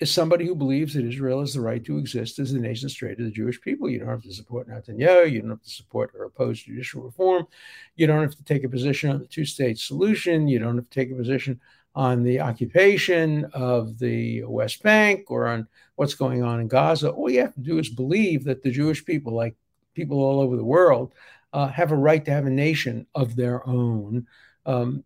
is 0.00 0.12
somebody 0.12 0.46
who 0.46 0.54
believes 0.54 0.94
that 0.94 1.04
Israel 1.04 1.40
has 1.40 1.54
the 1.54 1.60
right 1.60 1.84
to 1.84 1.98
exist 1.98 2.38
as 2.38 2.52
a 2.52 2.58
nation 2.58 2.88
state 2.88 3.18
to 3.18 3.24
the 3.24 3.30
Jewish 3.30 3.60
people. 3.60 3.90
You 3.90 3.98
don't 3.98 4.08
have 4.08 4.22
to 4.22 4.32
support 4.32 4.68
Netanyahu. 4.68 5.30
You 5.30 5.40
don't 5.40 5.50
have 5.50 5.62
to 5.62 5.70
support 5.70 6.12
or 6.14 6.24
oppose 6.24 6.62
judicial 6.62 7.02
reform. 7.02 7.48
You 7.96 8.06
don't 8.06 8.22
have 8.22 8.36
to 8.36 8.44
take 8.44 8.62
a 8.62 8.68
position 8.68 9.10
on 9.10 9.18
the 9.18 9.26
two 9.26 9.44
state 9.44 9.76
solution. 9.76 10.46
You 10.46 10.60
don't 10.60 10.76
have 10.76 10.88
to 10.88 10.94
take 10.94 11.10
a 11.10 11.16
position 11.16 11.60
on 11.98 12.22
the 12.22 12.38
occupation 12.38 13.44
of 13.54 13.98
the 13.98 14.44
West 14.44 14.84
Bank 14.84 15.32
or 15.32 15.48
on 15.48 15.66
what's 15.96 16.14
going 16.14 16.44
on 16.44 16.60
in 16.60 16.68
Gaza. 16.68 17.10
All 17.10 17.28
you 17.28 17.40
have 17.40 17.54
to 17.54 17.60
do 17.60 17.78
is 17.78 17.88
believe 17.88 18.44
that 18.44 18.62
the 18.62 18.70
Jewish 18.70 19.04
people, 19.04 19.34
like 19.34 19.56
people 19.94 20.20
all 20.20 20.38
over 20.38 20.56
the 20.56 20.64
world, 20.64 21.12
uh, 21.52 21.66
have 21.66 21.90
a 21.90 21.96
right 21.96 22.24
to 22.24 22.30
have 22.30 22.46
a 22.46 22.50
nation 22.50 23.04
of 23.16 23.34
their 23.34 23.66
own. 23.66 24.28
Um, 24.64 25.02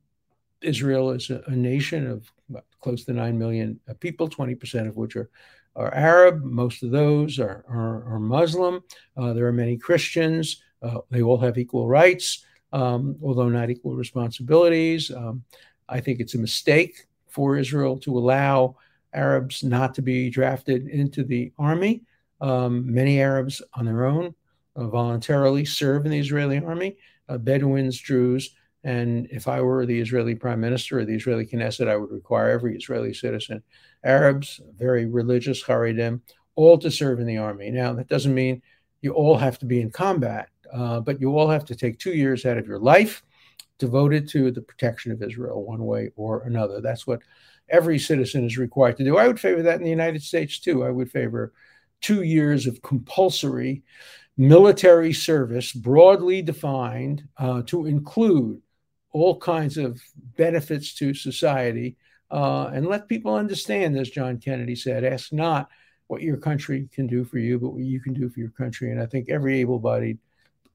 Israel 0.61 1.13
is 1.13 1.31
a, 1.31 1.43
a 1.47 1.57
nation 1.57 2.07
of 2.07 2.31
close 2.83 3.07
to 3.07 3.15
9 3.15 3.39
million 3.39 3.81
people, 4.01 4.29
20% 4.29 4.87
of 4.87 4.99
which 4.99 5.17
are, 5.17 5.31
are 5.75 5.95
Arab. 5.95 6.43
Most 6.43 6.83
of 6.83 6.91
those 6.91 7.39
are, 7.39 7.65
are, 7.71 8.05
are 8.05 8.21
Muslim. 8.21 8.85
Uh, 9.17 9.33
there 9.33 9.47
are 9.47 9.53
many 9.53 9.79
Christians. 9.79 10.63
Uh, 10.83 10.99
they 11.11 11.23
all 11.23 11.39
have 11.39 11.57
equal 11.57 11.89
rights, 11.89 12.45
um, 12.75 13.17
although 13.23 13.49
not 13.49 13.71
equal 13.71 13.97
responsibilities. 13.97 15.11
Um, 15.11 15.43
I 15.89 16.01
think 16.01 16.21
it's 16.21 16.35
a 16.35 16.39
mistake 16.39 17.07
for 17.29 17.57
Israel 17.57 17.99
to 17.99 18.17
allow 18.17 18.77
Arabs 19.15 19.63
not 19.63 19.95
to 19.95 20.03
be 20.03 20.31
drafted 20.31 20.89
into 20.89 21.25
the 21.25 21.53
army. 21.59 22.03
Um, 22.41 22.93
many 22.93 23.21
Arabs 23.21 23.63
on 23.75 23.85
their 23.85 24.05
own 24.05 24.35
uh, 24.77 24.89
voluntarily 24.89 25.65
serve 25.65 26.05
in 26.05 26.11
the 26.11 26.19
Israeli 26.19 26.59
army, 26.59 26.97
uh, 27.29 27.39
Bedouins, 27.39 27.99
Druze, 27.99 28.55
and 28.85 29.29
if 29.31 29.47
I 29.47 29.61
were 29.61 29.87
the 29.87 30.01
Israeli 30.01 30.35
prime 30.35 30.61
minister 30.61 30.99
or 30.99 31.05
the 31.05 31.15
Israeli 31.15 31.47
Knesset, 31.47 31.89
I 31.89 31.97
would 31.97 32.11
require 32.11 32.51
every 32.51 32.77
Israeli 32.77 33.15
citizen, 33.15 33.63
Arabs, 34.05 34.61
very 34.77 35.07
religious, 35.07 35.63
Haredim, 35.63 36.21
all 36.57 36.79
to 36.79 36.91
serve 36.91 37.21
in 37.21 37.27
the 37.27 37.39
army. 37.39 37.71
Now, 37.71 37.93
that 37.93 38.09
doesn't 38.09 38.35
mean 38.35 38.61
you 39.01 39.13
all 39.13 39.37
have 39.37 39.59
to 39.61 39.67
be 39.67 39.81
in 39.81 39.91
combat, 39.91 40.49
uh, 40.73 41.01
but 41.01 41.21
you 41.21 41.37
all 41.37 41.49
have 41.49 41.65
to 41.67 41.77
take 41.77 41.99
two 41.99 42.13
years 42.13 42.45
out 42.45 42.59
of 42.59 42.67
your 42.67 42.81
life 42.81 43.23
devoted 43.87 44.23
to 44.29 44.43
the 44.51 44.63
protection 44.71 45.11
of 45.13 45.23
Israel, 45.29 45.65
one 45.75 45.85
way 45.93 46.05
or 46.15 46.33
another. 46.51 46.81
That's 46.81 47.07
what 47.07 47.23
every 47.69 47.99
citizen 47.99 48.45
is 48.45 48.65
required 48.67 48.97
to 48.99 49.05
do. 49.05 49.19
I 49.19 49.27
would 49.27 49.41
favor 49.47 49.63
that 49.63 49.79
in 49.81 49.85
the 49.85 49.99
United 50.01 50.23
States 50.23 50.55
too. 50.67 50.85
I 50.89 50.91
would 50.97 51.11
favor 51.11 51.53
two 52.01 52.23
years 52.37 52.67
of 52.67 52.83
compulsory 52.91 53.83
military 54.37 55.13
service, 55.13 55.69
broadly 55.73 56.43
defined, 56.43 57.19
uh, 57.45 57.63
to 57.71 57.87
include 57.87 58.61
all 59.19 59.35
kinds 59.39 59.77
of 59.77 60.01
benefits 60.37 60.95
to 60.95 61.13
society 61.13 61.97
uh, 62.31 62.67
and 62.75 62.87
let 62.87 63.13
people 63.13 63.35
understand, 63.35 63.91
as 63.99 64.17
John 64.19 64.39
Kennedy 64.39 64.77
said, 64.77 65.05
ask 65.05 65.33
not 65.33 65.69
what 66.07 66.23
your 66.23 66.39
country 66.39 66.89
can 66.97 67.07
do 67.07 67.25
for 67.25 67.39
you, 67.39 67.59
but 67.59 67.73
what 67.75 67.85
you 67.85 68.01
can 68.01 68.15
do 68.15 68.29
for 68.31 68.41
your 68.41 68.55
country. 68.63 68.91
And 68.93 69.01
I 69.05 69.07
think 69.07 69.29
every 69.29 69.61
able-bodied, 69.61 70.19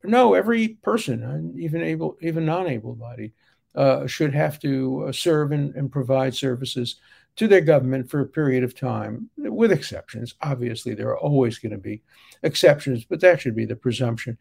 no, 0.04 0.34
every 0.34 0.70
person, 0.84 1.54
even 1.58 1.82
able, 1.82 2.18
even 2.22 2.46
non-able-bodied, 2.46 3.34
uh, 3.76 4.08
should 4.08 4.34
have 4.34 4.60
to 4.60 5.06
uh, 5.08 5.12
serve 5.12 5.52
and, 5.52 5.76
and 5.76 5.92
provide 5.92 6.34
services 6.34 6.96
to 7.36 7.48
their 7.48 7.62
government 7.62 8.10
for 8.10 8.22
a 8.22 8.26
period 8.26 8.64
of 8.64 8.74
time, 8.74 9.30
with 9.38 9.72
exceptions. 9.72 10.34
Obviously, 10.42 10.96
there 10.96 11.10
are 11.10 11.20
always 11.20 11.60
going 11.60 11.72
to 11.72 11.78
be 11.78 12.02
exceptions, 12.42 13.06
but 13.06 13.20
that 13.22 13.40
should 13.40 13.56
be 13.56 13.66
the 13.66 13.76
presumption. 13.76 14.36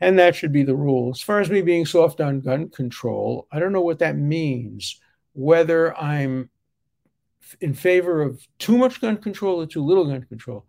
And 0.00 0.18
that 0.18 0.36
should 0.36 0.52
be 0.52 0.62
the 0.62 0.76
rule. 0.76 1.10
As 1.10 1.22
far 1.22 1.40
as 1.40 1.48
me 1.48 1.62
being 1.62 1.86
soft 1.86 2.20
on 2.20 2.42
gun 2.42 2.68
control, 2.68 3.48
I 3.50 3.58
don't 3.58 3.72
know 3.72 3.80
what 3.80 4.00
that 4.00 4.16
means, 4.16 5.00
whether 5.32 5.96
I'm 5.96 6.50
in 7.60 7.72
favor 7.72 8.20
of 8.20 8.46
too 8.58 8.76
much 8.76 9.00
gun 9.00 9.16
control 9.16 9.62
or 9.62 9.66
too 9.66 9.82
little 9.82 10.04
gun 10.04 10.24
control. 10.24 10.66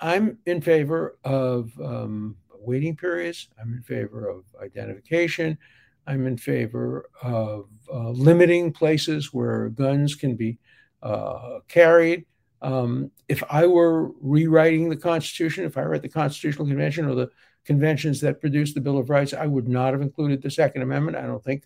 I'm 0.00 0.38
in 0.46 0.60
favor 0.60 1.16
of 1.22 1.70
um, 1.80 2.36
waiting 2.62 2.96
periods, 2.96 3.48
I'm 3.60 3.72
in 3.72 3.82
favor 3.82 4.28
of 4.28 4.44
identification. 4.62 5.58
I'm 6.06 6.26
in 6.26 6.36
favor 6.36 7.08
of 7.22 7.68
uh, 7.92 8.10
limiting 8.10 8.72
places 8.72 9.32
where 9.32 9.68
guns 9.68 10.14
can 10.14 10.34
be 10.34 10.58
uh, 11.02 11.60
carried. 11.68 12.26
Um, 12.60 13.10
if 13.28 13.42
I 13.50 13.66
were 13.66 14.10
rewriting 14.20 14.88
the 14.88 14.96
Constitution, 14.96 15.64
if 15.64 15.76
I 15.76 15.82
were 15.82 15.94
at 15.94 16.02
the 16.02 16.08
Constitutional 16.08 16.66
Convention 16.66 17.06
or 17.06 17.14
the 17.14 17.30
conventions 17.64 18.20
that 18.20 18.40
produced 18.40 18.74
the 18.74 18.80
Bill 18.80 18.98
of 18.98 19.10
Rights, 19.10 19.32
I 19.32 19.46
would 19.46 19.68
not 19.68 19.92
have 19.92 20.02
included 20.02 20.42
the 20.42 20.50
Second 20.50 20.82
Amendment. 20.82 21.16
I 21.16 21.22
don't 21.22 21.42
think 21.42 21.64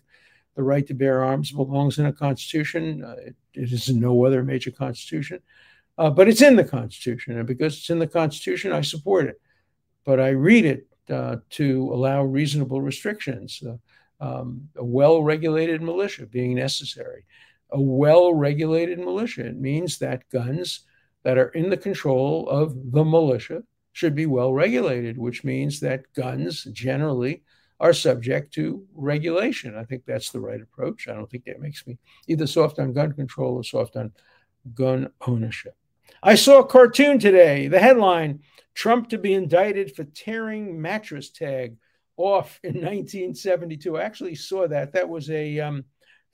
the 0.55 0.63
right 0.63 0.85
to 0.87 0.93
bear 0.93 1.23
arms 1.23 1.51
belongs 1.51 1.99
in 1.99 2.07
a 2.07 2.13
constitution. 2.13 3.03
Uh, 3.03 3.15
it, 3.19 3.35
it 3.53 3.71
is 3.71 3.89
in 3.89 3.99
no 3.99 4.25
other 4.25 4.43
major 4.43 4.71
constitution, 4.71 5.39
uh, 5.97 6.09
but 6.09 6.27
it's 6.27 6.41
in 6.41 6.55
the 6.55 6.63
Constitution. 6.63 7.37
And 7.37 7.47
because 7.47 7.77
it's 7.77 7.89
in 7.89 7.99
the 7.99 8.07
Constitution, 8.07 8.71
I 8.71 8.81
support 8.81 9.27
it. 9.27 9.39
But 10.03 10.19
I 10.19 10.29
read 10.29 10.65
it 10.65 10.86
uh, 11.09 11.37
to 11.51 11.91
allow 11.93 12.23
reasonable 12.23 12.81
restrictions, 12.81 13.61
uh, 13.65 13.77
um, 14.19 14.69
a 14.75 14.83
well 14.83 15.21
regulated 15.21 15.81
militia 15.81 16.25
being 16.25 16.55
necessary 16.55 17.25
a 17.71 17.81
well 17.81 18.33
regulated 18.33 18.99
militia. 18.99 19.45
It 19.45 19.59
means 19.59 19.97
that 19.99 20.29
guns 20.29 20.81
that 21.23 21.37
are 21.37 21.49
in 21.49 21.69
the 21.69 21.77
control 21.77 22.47
of 22.49 22.91
the 22.91 23.03
militia 23.03 23.63
should 23.91 24.15
be 24.15 24.25
well 24.25 24.53
regulated, 24.53 25.17
which 25.17 25.43
means 25.43 25.79
that 25.79 26.11
guns 26.13 26.63
generally 26.71 27.43
are 27.79 27.93
subject 27.93 28.53
to 28.53 28.85
regulation. 28.93 29.75
I 29.75 29.83
think 29.83 30.03
that's 30.05 30.31
the 30.31 30.39
right 30.39 30.61
approach. 30.61 31.07
I 31.07 31.13
don't 31.13 31.29
think 31.29 31.45
that 31.45 31.59
makes 31.59 31.85
me 31.85 31.97
either 32.27 32.47
soft 32.47 32.79
on 32.79 32.93
gun 32.93 33.13
control 33.13 33.55
or 33.55 33.63
soft 33.63 33.95
on 33.95 34.11
gun 34.73 35.09
ownership. 35.27 35.75
I 36.23 36.35
saw 36.35 36.59
a 36.59 36.65
cartoon 36.65 37.19
today. 37.19 37.67
The 37.67 37.79
headline 37.79 38.41
Trump 38.73 39.09
to 39.09 39.17
be 39.17 39.33
indicted 39.33 39.95
for 39.95 40.03
tearing 40.03 40.81
mattress 40.81 41.29
tag 41.29 41.77
off 42.15 42.59
in 42.63 42.75
1972. 42.75 43.97
I 43.97 44.03
actually 44.03 44.35
saw 44.35 44.67
that. 44.67 44.93
That 44.93 45.09
was 45.09 45.29
a 45.29 45.59
um, 45.59 45.85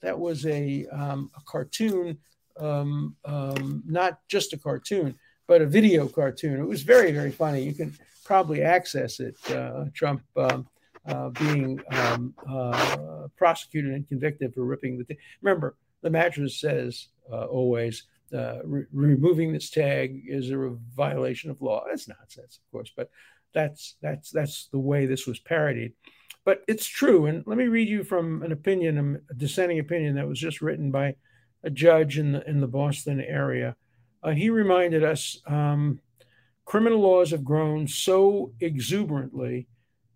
that 0.04 0.18
was 0.18 0.44
a, 0.46 0.86
um, 0.92 1.30
a 1.34 1.40
cartoon, 1.46 2.18
um, 2.60 3.16
um, 3.24 3.82
not 3.86 4.20
just 4.28 4.52
a 4.52 4.58
cartoon, 4.58 5.14
but 5.48 5.62
a 5.62 5.66
video 5.66 6.06
cartoon. 6.06 6.60
It 6.60 6.68
was 6.68 6.82
very, 6.82 7.10
very 7.10 7.30
funny. 7.30 7.62
You 7.62 7.72
can 7.72 7.96
probably 8.24 8.62
access 8.62 9.18
it. 9.18 9.36
Uh, 9.50 9.86
Trump 9.94 10.22
um, 10.36 10.68
uh, 11.06 11.30
being 11.30 11.80
um, 11.90 12.34
uh, 12.46 13.28
prosecuted 13.36 13.92
and 13.92 14.06
convicted 14.06 14.54
for 14.54 14.64
ripping 14.64 14.98
the. 14.98 15.04
T- 15.04 15.18
Remember, 15.40 15.74
the 16.02 16.10
mattress 16.10 16.60
says 16.60 17.08
uh, 17.32 17.46
always 17.46 18.04
uh, 18.32 18.58
re- 18.64 18.86
removing 18.92 19.52
this 19.52 19.70
tag 19.70 20.22
is 20.26 20.50
a 20.50 20.76
violation 20.94 21.50
of 21.50 21.60
law. 21.60 21.84
That's 21.88 22.08
nonsense, 22.08 22.58
of 22.58 22.72
course, 22.72 22.92
but 22.96 23.10
that's 23.52 23.96
that's 24.02 24.30
that's 24.30 24.68
the 24.72 24.78
way 24.78 25.06
this 25.06 25.26
was 25.26 25.38
parodied. 25.38 25.92
But 26.44 26.62
it's 26.68 26.86
true. 26.86 27.26
And 27.26 27.42
let 27.46 27.56
me 27.56 27.64
read 27.64 27.88
you 27.88 28.04
from 28.04 28.42
an 28.42 28.52
opinion, 28.52 28.98
um, 28.98 29.18
a 29.30 29.34
dissenting 29.34 29.78
opinion 29.78 30.16
that 30.16 30.28
was 30.28 30.38
just 30.38 30.60
written 30.60 30.90
by 30.90 31.16
a 31.62 31.70
judge 31.70 32.18
in 32.18 32.32
the 32.32 32.48
in 32.48 32.60
the 32.60 32.68
Boston 32.68 33.20
area. 33.20 33.76
Uh, 34.22 34.30
he 34.30 34.50
reminded 34.50 35.04
us 35.04 35.40
um, 35.46 36.00
criminal 36.64 37.00
laws 37.00 37.30
have 37.30 37.44
grown 37.44 37.86
so 37.86 38.52
exuberantly 38.60 39.68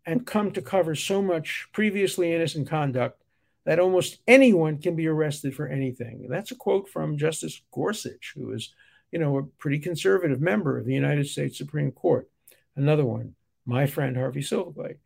and 0.07 0.27
come 0.27 0.51
to 0.51 0.63
cover 0.63 0.95
so 0.95 1.21
much 1.21 1.69
previously 1.73 2.33
innocent 2.33 2.69
conduct 2.69 3.23
that 3.69 3.79
almost 3.79 4.21
anyone 4.27 4.79
can 4.79 4.97
be 4.97 5.07
arrested 5.07 5.55
for 5.55 5.69
anything. 5.69 6.27
That's 6.27 6.53
a 6.53 6.55
quote 6.55 6.89
from 6.89 7.19
Justice 7.19 7.61
Gorsuch, 7.71 8.33
who 8.35 8.53
is, 8.53 8.73
you 9.13 9.19
know, 9.19 9.37
a 9.37 9.43
pretty 9.43 9.79
conservative 9.79 10.41
member 10.41 10.79
of 10.79 10.87
the 10.87 10.95
United 10.95 11.27
States 11.27 11.59
Supreme 11.59 11.93
Court. 11.93 12.31
Another 12.77 13.05
one, 13.05 13.35
my 13.67 13.85
friend 13.85 14.17
Harvey 14.17 14.41
Silverglate. 14.41 14.97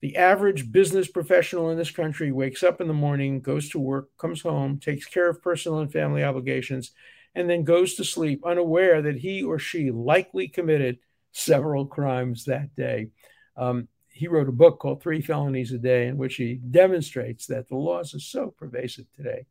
The 0.00 0.16
average 0.16 0.72
business 0.72 1.06
professional 1.06 1.70
in 1.70 1.78
this 1.78 1.92
country 1.92 2.32
wakes 2.32 2.64
up 2.64 2.80
in 2.80 2.88
the 2.88 2.92
morning, 2.92 3.40
goes 3.40 3.68
to 3.68 3.78
work, 3.78 4.08
comes 4.18 4.40
home, 4.40 4.80
takes 4.80 5.06
care 5.06 5.28
of 5.28 5.40
personal 5.40 5.78
and 5.78 5.92
family 5.92 6.24
obligations, 6.24 6.90
and 7.36 7.48
then 7.48 7.62
goes 7.62 7.94
to 7.94 8.04
sleep 8.04 8.44
unaware 8.44 9.00
that 9.00 9.18
he 9.18 9.44
or 9.44 9.60
she 9.60 9.92
likely 9.92 10.48
committed 10.48 10.98
several 11.30 11.86
crimes 11.86 12.46
that 12.46 12.74
day. 12.74 13.10
Um, 13.56 13.86
he 14.18 14.26
wrote 14.26 14.48
a 14.48 14.52
book 14.52 14.80
called 14.80 15.00
Three 15.00 15.22
Felonies 15.22 15.70
a 15.72 15.78
Day, 15.78 16.08
in 16.08 16.16
which 16.16 16.34
he 16.34 16.54
demonstrates 16.54 17.46
that 17.46 17.68
the 17.68 17.76
laws 17.76 18.14
are 18.14 18.20
so 18.20 18.50
pervasive 18.50 19.06
today 19.14 19.46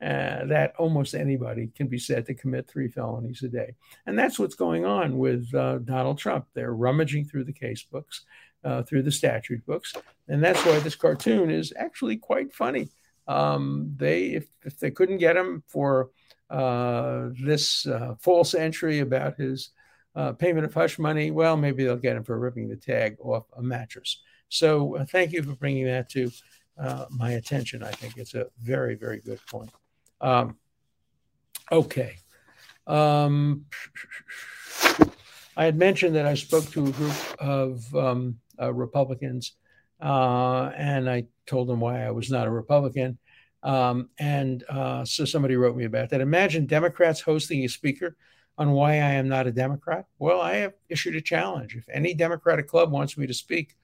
uh, 0.00 0.44
that 0.46 0.74
almost 0.78 1.14
anybody 1.14 1.72
can 1.74 1.88
be 1.88 1.98
said 1.98 2.24
to 2.26 2.34
commit 2.34 2.68
three 2.68 2.88
felonies 2.88 3.42
a 3.42 3.48
day. 3.48 3.74
And 4.06 4.16
that's 4.16 4.38
what's 4.38 4.54
going 4.54 4.84
on 4.84 5.18
with 5.18 5.52
uh, 5.52 5.78
Donald 5.78 6.18
Trump. 6.18 6.46
They're 6.54 6.74
rummaging 6.74 7.24
through 7.24 7.44
the 7.44 7.52
case 7.52 7.82
books 7.82 8.24
uh, 8.62 8.82
through 8.84 9.02
the 9.02 9.10
statute 9.10 9.66
books. 9.66 9.92
And 10.28 10.42
that's 10.42 10.64
why 10.64 10.78
this 10.78 10.94
cartoon 10.94 11.50
is 11.50 11.72
actually 11.76 12.18
quite 12.18 12.52
funny. 12.52 12.90
Um, 13.26 13.94
they, 13.96 14.26
if, 14.26 14.46
if 14.62 14.78
they 14.78 14.92
couldn't 14.92 15.18
get 15.18 15.36
him 15.36 15.64
for 15.66 16.10
uh, 16.50 17.30
this 17.42 17.84
uh, 17.86 18.14
false 18.20 18.54
entry 18.54 19.00
about 19.00 19.36
his 19.36 19.70
uh, 20.14 20.32
payment 20.32 20.64
of 20.64 20.74
hush 20.74 20.98
money, 20.98 21.30
well, 21.30 21.56
maybe 21.56 21.84
they'll 21.84 21.96
get 21.96 22.16
him 22.16 22.24
for 22.24 22.38
ripping 22.38 22.68
the 22.68 22.76
tag 22.76 23.16
off 23.20 23.44
a 23.56 23.62
mattress. 23.62 24.22
So 24.48 24.96
uh, 24.96 25.04
thank 25.04 25.32
you 25.32 25.42
for 25.42 25.54
bringing 25.54 25.86
that 25.86 26.08
to 26.10 26.30
uh, 26.78 27.06
my 27.10 27.32
attention. 27.32 27.82
I 27.82 27.90
think 27.90 28.16
it's 28.16 28.34
a 28.34 28.46
very, 28.62 28.94
very 28.94 29.20
good 29.20 29.40
point. 29.46 29.70
Um, 30.20 30.56
okay. 31.70 32.16
Um, 32.86 33.66
I 35.56 35.64
had 35.64 35.76
mentioned 35.76 36.16
that 36.16 36.26
I 36.26 36.34
spoke 36.34 36.70
to 36.72 36.86
a 36.86 36.90
group 36.90 37.14
of 37.38 37.94
um, 37.94 38.38
uh, 38.60 38.72
Republicans, 38.72 39.52
uh, 40.00 40.70
and 40.76 41.08
I 41.08 41.26
told 41.46 41.68
them 41.68 41.80
why 41.80 42.04
I 42.04 42.10
was 42.10 42.30
not 42.30 42.46
a 42.46 42.50
Republican. 42.50 43.18
Um, 43.62 44.10
and 44.18 44.62
uh, 44.68 45.04
so 45.04 45.24
somebody 45.24 45.56
wrote 45.56 45.76
me 45.76 45.84
about 45.84 46.10
that. 46.10 46.20
Imagine 46.20 46.66
Democrats 46.66 47.20
hosting 47.20 47.64
a 47.64 47.68
speaker 47.68 48.16
on 48.56 48.72
why 48.72 48.92
I 48.92 49.14
am 49.14 49.28
not 49.28 49.46
a 49.46 49.52
Democrat. 49.52 50.06
Well, 50.18 50.40
I 50.40 50.56
have 50.56 50.74
issued 50.88 51.16
a 51.16 51.20
challenge. 51.20 51.74
If 51.74 51.88
any 51.88 52.14
Democratic 52.14 52.68
club 52.68 52.92
wants 52.92 53.18
me 53.18 53.26
to 53.26 53.34
speak, 53.34 53.76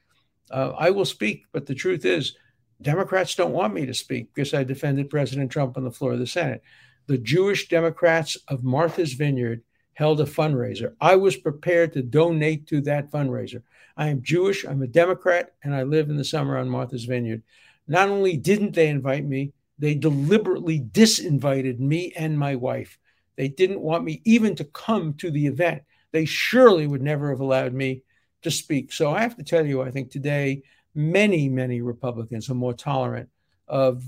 uh, 0.50 0.72
I 0.78 0.90
will 0.90 1.04
speak. 1.04 1.44
But 1.52 1.66
the 1.66 1.74
truth 1.74 2.04
is, 2.04 2.36
Democrats 2.82 3.34
don't 3.34 3.52
want 3.52 3.74
me 3.74 3.86
to 3.86 3.94
speak 3.94 4.32
because 4.32 4.54
I 4.54 4.64
defended 4.64 5.10
President 5.10 5.50
Trump 5.50 5.76
on 5.76 5.84
the 5.84 5.90
floor 5.90 6.12
of 6.12 6.18
the 6.18 6.26
Senate. 6.26 6.62
The 7.06 7.18
Jewish 7.18 7.68
Democrats 7.68 8.36
of 8.48 8.64
Martha's 8.64 9.12
Vineyard 9.14 9.62
held 9.94 10.20
a 10.20 10.24
fundraiser. 10.24 10.94
I 11.00 11.16
was 11.16 11.36
prepared 11.36 11.92
to 11.92 12.02
donate 12.02 12.66
to 12.68 12.80
that 12.82 13.10
fundraiser. 13.10 13.62
I 13.96 14.08
am 14.08 14.22
Jewish, 14.22 14.64
I'm 14.64 14.82
a 14.82 14.86
Democrat, 14.86 15.52
and 15.62 15.74
I 15.74 15.82
live 15.82 16.08
in 16.08 16.16
the 16.16 16.24
summer 16.24 16.56
on 16.56 16.70
Martha's 16.70 17.04
Vineyard. 17.04 17.42
Not 17.86 18.08
only 18.08 18.36
didn't 18.36 18.74
they 18.74 18.88
invite 18.88 19.26
me, 19.26 19.52
they 19.78 19.94
deliberately 19.94 20.80
disinvited 20.80 21.80
me 21.80 22.12
and 22.16 22.38
my 22.38 22.54
wife. 22.54 22.98
They 23.40 23.48
didn't 23.48 23.80
want 23.80 24.04
me 24.04 24.20
even 24.26 24.54
to 24.56 24.64
come 24.64 25.14
to 25.14 25.30
the 25.30 25.46
event. 25.46 25.84
They 26.12 26.26
surely 26.26 26.86
would 26.86 27.00
never 27.00 27.30
have 27.30 27.40
allowed 27.40 27.72
me 27.72 28.02
to 28.42 28.50
speak. 28.50 28.92
So 28.92 29.12
I 29.12 29.22
have 29.22 29.34
to 29.38 29.42
tell 29.42 29.64
you, 29.64 29.80
I 29.80 29.90
think 29.90 30.10
today 30.10 30.62
many, 30.94 31.48
many 31.48 31.80
Republicans 31.80 32.50
are 32.50 32.54
more 32.54 32.74
tolerant 32.74 33.30
of, 33.66 34.04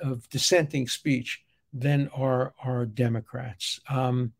of 0.00 0.26
dissenting 0.30 0.88
speech 0.88 1.42
than 1.74 2.08
are, 2.14 2.54
are 2.64 2.86
Democrats. 2.86 3.80
Um, 3.86 4.32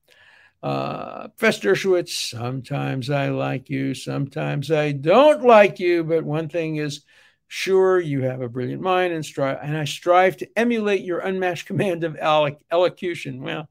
uh, 0.62 1.29
Professor 1.29 1.74
Dershowitz, 1.74 2.31
sometimes 2.31 3.11
I 3.11 3.29
like 3.29 3.68
you, 3.68 3.92
sometimes 3.92 4.70
I 4.70 4.92
don't 4.92 5.42
like 5.42 5.79
you, 5.79 6.03
but 6.03 6.24
one 6.24 6.48
thing 6.48 6.76
is 6.76 7.03
sure, 7.53 7.99
you 7.99 8.23
have 8.23 8.41
a 8.43 8.49
brilliant 8.49 8.81
mind 8.81 9.13
and 9.13 9.25
strive, 9.25 9.59
and 9.61 9.77
I 9.77 9.85
strive 9.85 10.37
to 10.37 10.49
emulate 10.57 11.03
your 11.03 11.19
unmatched 11.19 11.67
command 11.67 12.05
of 12.05 12.17
elocution. 12.17 13.43
Well, 13.43 13.69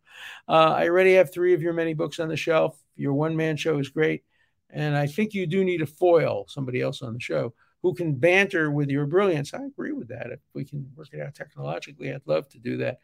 uh, 0.49 0.73
I 0.75 0.89
already 0.89 1.13
have 1.13 1.31
three 1.31 1.53
of 1.53 1.61
your 1.61 1.71
many 1.71 1.93
books 1.93 2.19
on 2.19 2.27
the 2.27 2.35
shelf. 2.35 2.77
Your 2.97 3.13
one 3.13 3.37
man 3.37 3.55
show 3.55 3.79
is 3.79 3.87
great. 3.87 4.23
And 4.69 4.97
I 4.97 5.07
think 5.07 5.33
you 5.33 5.47
do 5.47 5.63
need 5.63 5.81
a 5.81 5.85
foil, 5.85 6.45
somebody 6.49 6.81
else 6.81 7.01
on 7.01 7.13
the 7.13 7.21
show, 7.21 7.53
who 7.81 7.93
can 7.93 8.15
banter 8.15 8.69
with 8.69 8.89
your 8.89 9.05
brilliance. 9.05 9.53
I 9.53 9.63
agree 9.63 9.93
with 9.93 10.09
that. 10.09 10.27
If 10.29 10.41
we 10.53 10.65
can 10.65 10.91
work 10.97 11.07
it 11.13 11.21
out 11.21 11.33
technologically, 11.33 12.13
I'd 12.13 12.27
love 12.27 12.49
to 12.49 12.59
do 12.59 12.75
that. 12.77 12.99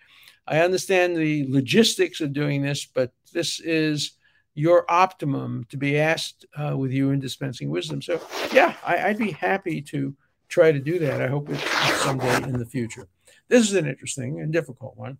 I 0.46 0.60
understand 0.60 1.16
the 1.16 1.46
logistics 1.48 2.20
of 2.20 2.34
doing 2.34 2.62
this, 2.62 2.86
but 2.86 3.14
this 3.32 3.62
is 3.62 4.18
your 4.56 4.86
optimum 4.92 5.66
to 5.70 5.78
be 5.78 5.98
asked 5.98 6.46
uh, 6.58 6.76
with 6.76 6.92
you 6.92 7.12
in 7.12 7.22
dispensing 7.22 7.70
wisdom. 7.70 8.02
So, 8.02 8.22
yeah, 8.52 8.76
I, 8.86 9.08
would 9.08 9.18
be 9.18 9.32
happy 9.32 9.82
to 9.84 10.14
try 10.47 10.71
to 10.71 10.79
do 10.79 10.99
that. 10.99 11.21
I 11.21 11.27
hope 11.27 11.49
it's 11.49 11.63
someday 12.01 12.43
in 12.43 12.60
the 12.60 12.65
future. 12.65 13.08
This 13.47 13.67
is 13.67 13.73
an 13.73 13.88
interesting 13.88 14.39
and 14.39 14.51
difficult 14.51 14.97
one. 14.97 15.17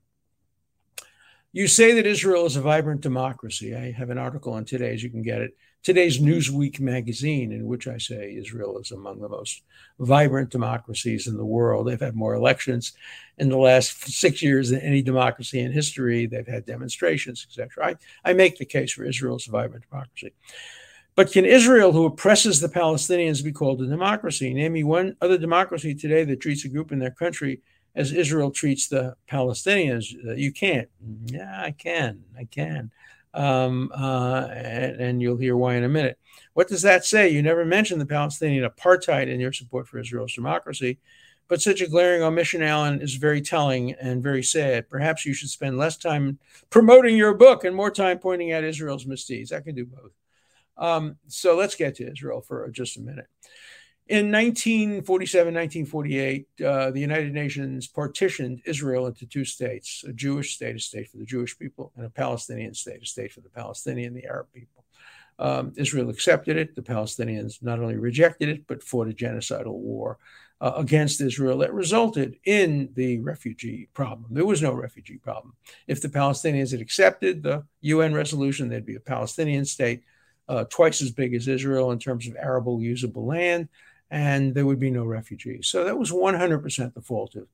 You 1.52 1.68
say 1.68 1.94
that 1.94 2.06
Israel 2.06 2.46
is 2.46 2.58
a 2.58 2.62
vibrant 2.62 3.02
democracy. 3.02 3.76
I 3.76 3.92
have 3.92 4.10
an 4.10 4.18
article 4.18 4.54
on 4.54 4.66
today's, 4.66 5.04
you 5.04 5.10
can 5.10 5.22
get 5.22 5.42
it 5.42 5.56
today's 5.86 6.20
Newsweek 6.20 6.80
magazine, 6.80 7.52
in 7.52 7.68
which 7.68 7.88
I 7.88 8.00
say 8.00 8.36
Israel 8.36 8.80
is 8.80 8.90
among 8.90 9.22
the 9.22 9.30
most 9.30 9.62
vibrant 10.00 10.50
democracies 10.50 11.28
in 11.28 11.38
the 11.38 11.46
world. 11.46 11.86
They've 11.86 12.00
had 12.00 12.16
more 12.16 12.34
elections 12.34 12.94
in 13.38 13.50
the 13.50 13.58
last 13.58 14.04
six 14.12 14.42
years 14.42 14.72
than 14.72 14.80
any 14.80 15.04
democracy 15.04 15.60
in 15.60 15.72
history. 15.72 16.26
They've 16.26 16.48
had 16.48 16.66
demonstrations, 16.66 17.46
etc. 17.48 17.86
I, 17.86 18.30
I 18.32 18.34
make 18.34 18.58
the 18.58 18.66
case 18.66 18.94
for 18.94 19.06
Israel's 19.06 19.46
vibrant 19.46 19.88
democracy. 19.88 20.34
But 21.16 21.32
can 21.32 21.46
Israel, 21.46 21.94
who 21.94 22.06
oppresses 22.06 22.60
the 22.60 22.68
Palestinians, 22.68 23.44
be 23.44 23.52
called 23.52 23.82
a 23.82 23.88
democracy? 23.88 24.54
Name 24.54 24.74
me 24.74 24.84
one 24.84 25.16
other 25.22 25.38
democracy 25.38 25.96
today 25.96 26.26
that 26.26 26.42
treats 26.42 26.66
a 26.66 26.70
group 26.70 26.92
in 26.92 27.00
their 27.00 27.12
country 27.12 27.62
as 27.96 28.12
Israel 28.12 28.52
treats 28.52 28.88
the 28.88 29.16
Palestinians. 29.30 30.14
Uh, 30.28 30.34
you 30.34 30.52
can't. 30.52 30.90
Yeah, 31.28 31.62
I 31.62 31.72
can. 31.72 32.24
I 32.38 32.44
can 32.44 32.92
um, 33.36 33.92
uh, 33.94 34.48
and, 34.48 35.02
and, 35.02 35.22
you'll 35.22 35.38
hear 35.38 35.58
why 35.58 35.76
in 35.76 35.84
a 35.84 35.90
minute. 35.90 36.18
What 36.54 36.70
does 36.70 36.82
that 36.84 37.04
say? 37.04 37.30
You 37.30 37.42
never 37.42 37.66
mentioned 37.66 38.00
the 38.00 38.06
Palestinian 38.06 38.68
apartheid 38.68 39.28
in 39.28 39.42
your 39.42 39.52
support 39.52 39.88
for 39.88 40.00
Israel's 40.00 40.34
democracy, 40.34 41.00
but 41.50 41.62
such 41.62 41.82
a 41.82 41.88
glaring 41.88 42.24
omission, 42.24 42.64
Alan, 42.64 43.02
is 43.02 43.16
very 43.16 43.42
telling 43.42 43.92
and 43.94 44.24
very 44.24 44.42
sad. 44.42 44.90
Perhaps 44.90 45.26
you 45.26 45.34
should 45.34 45.50
spend 45.50 45.78
less 45.78 45.98
time 45.98 46.40
promoting 46.70 47.18
your 47.18 47.34
book 47.34 47.66
and 47.66 47.76
more 47.76 47.92
time 47.92 48.20
pointing 48.20 48.54
out 48.54 48.64
Israel's 48.64 49.06
misdeeds. 49.06 49.52
I 49.52 49.60
can 49.60 49.76
do 49.76 49.86
both. 49.86 50.12
Um, 50.78 51.18
so 51.28 51.56
let's 51.56 51.76
get 51.76 51.96
to 51.96 52.12
Israel 52.12 52.42
for 52.42 52.70
just 52.70 52.98
a 52.98 53.02
minute. 53.02 53.28
In 54.08 54.32
1947, 54.32 55.54
1948, 55.56 56.48
uh, 56.64 56.92
the 56.92 57.00
United 57.00 57.34
Nations 57.34 57.88
partitioned 57.88 58.62
Israel 58.66 59.08
into 59.08 59.26
two 59.26 59.44
states 59.44 60.04
a 60.08 60.14
Jewish 60.14 60.54
state, 60.54 60.76
a 60.76 60.80
state 60.80 61.10
for 61.10 61.18
the 61.18 61.26
Jewish 61.26 61.58
people, 61.58 61.92
and 61.96 62.06
a 62.06 62.10
Palestinian 62.12 62.76
state, 62.76 63.02
a 63.02 63.06
state 63.06 63.34
for 63.34 63.42
the 63.42 63.50
Palestinian, 63.50 64.14
the 64.14 64.26
Arab 64.26 64.48
people. 64.54 64.86
Um, 65.40 65.74
Israel 65.76 66.10
accepted 66.10 66.56
it. 66.56 66.76
The 66.76 66.84
Palestinians 66.84 67.64
not 67.64 67.80
only 67.80 67.96
rejected 67.96 68.48
it, 68.48 68.68
but 68.68 68.84
fought 68.84 69.10
a 69.10 69.12
genocidal 69.12 69.74
war 69.74 70.20
uh, 70.62 70.74
against 70.76 71.20
Israel 71.20 71.58
that 71.58 71.74
resulted 71.74 72.38
in 72.46 72.90
the 72.94 73.20
refugee 73.20 73.90
problem. 73.94 74.28
There 74.34 74.46
was 74.46 74.62
no 74.62 74.72
refugee 74.72 75.18
problem. 75.18 75.54
If 75.88 76.02
the 76.02 76.10
Palestinians 76.10 76.72
had 76.72 76.82
accepted 76.82 77.42
the 77.42 77.66
UN 77.82 78.14
resolution, 78.14 78.70
there'd 78.70 78.86
be 78.86 78.96
a 78.96 79.00
Palestinian 79.02 79.66
state 79.66 80.04
uh, 80.48 80.66
twice 80.70 81.02
as 81.02 81.12
big 81.12 81.34
as 81.34 81.48
Israel 81.48 81.92
in 81.92 82.00
terms 82.00 82.28
of 82.28 82.36
arable 82.40 82.82
usable 82.82 83.26
land 83.26 83.68
and 84.12 84.54
there 84.54 84.66
would 84.66 84.80
be 84.80 84.92
no 84.92 85.04
refugees. 85.04 85.68
So 85.68 85.84
that 85.84 85.98
was 85.98 86.12
100% 86.12 86.94
the 86.94 87.02
fault 87.02 87.36
of, 87.36 87.48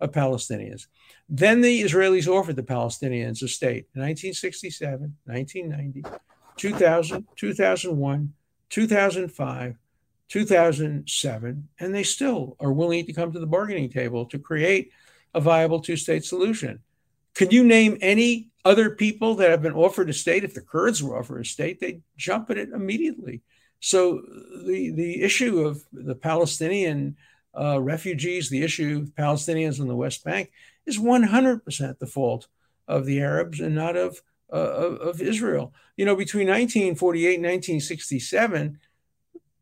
of 0.00 0.12
Palestinians. 0.12 0.86
Then 1.28 1.60
the 1.60 1.82
Israelis 1.82 2.26
offered 2.26 2.56
the 2.56 2.62
Palestinians 2.62 3.42
a 3.42 3.48
state 3.48 3.86
in 3.94 4.02
1967, 4.02 5.16
1990, 5.24 6.04
2000, 6.56 7.26
2001, 7.36 8.32
2005, 8.70 9.76
2007, 10.28 11.68
and 11.78 11.94
they 11.94 12.02
still 12.02 12.56
are 12.60 12.72
willing 12.72 13.06
to 13.06 13.12
come 13.12 13.32
to 13.32 13.38
the 13.40 13.46
bargaining 13.46 13.90
table 13.90 14.26
to 14.26 14.38
create 14.38 14.90
a 15.34 15.40
viable 15.40 15.80
two 15.80 15.96
state 15.96 16.24
solution. 16.24 16.80
Can 17.38 17.52
you 17.52 17.62
name 17.62 17.96
any 18.00 18.48
other 18.64 18.90
people 18.90 19.36
that 19.36 19.50
have 19.50 19.62
been 19.62 19.72
offered 19.72 20.10
a 20.10 20.12
state? 20.12 20.42
If 20.42 20.54
the 20.54 20.60
Kurds 20.60 21.00
were 21.00 21.16
offered 21.16 21.40
a 21.40 21.44
state, 21.44 21.78
they'd 21.78 22.02
jump 22.16 22.50
at 22.50 22.58
it 22.58 22.70
immediately. 22.70 23.42
So 23.78 24.22
the 24.66 24.90
the 24.90 25.22
issue 25.22 25.60
of 25.60 25.84
the 25.92 26.16
Palestinian 26.16 27.16
uh, 27.56 27.80
refugees, 27.80 28.50
the 28.50 28.64
issue 28.64 29.02
of 29.02 29.14
Palestinians 29.14 29.80
on 29.80 29.86
the 29.86 29.94
West 29.94 30.24
Bank, 30.24 30.50
is 30.84 30.98
100% 30.98 31.98
the 31.98 32.06
fault 32.08 32.48
of 32.88 33.06
the 33.06 33.20
Arabs 33.20 33.60
and 33.60 33.76
not 33.76 33.96
of, 33.96 34.20
uh, 34.52 34.56
of, 34.56 34.94
of 35.00 35.22
Israel. 35.22 35.72
You 35.96 36.06
know, 36.06 36.16
between 36.16 36.48
1948 36.48 37.34
and 37.36 37.44
1967, 37.44 38.80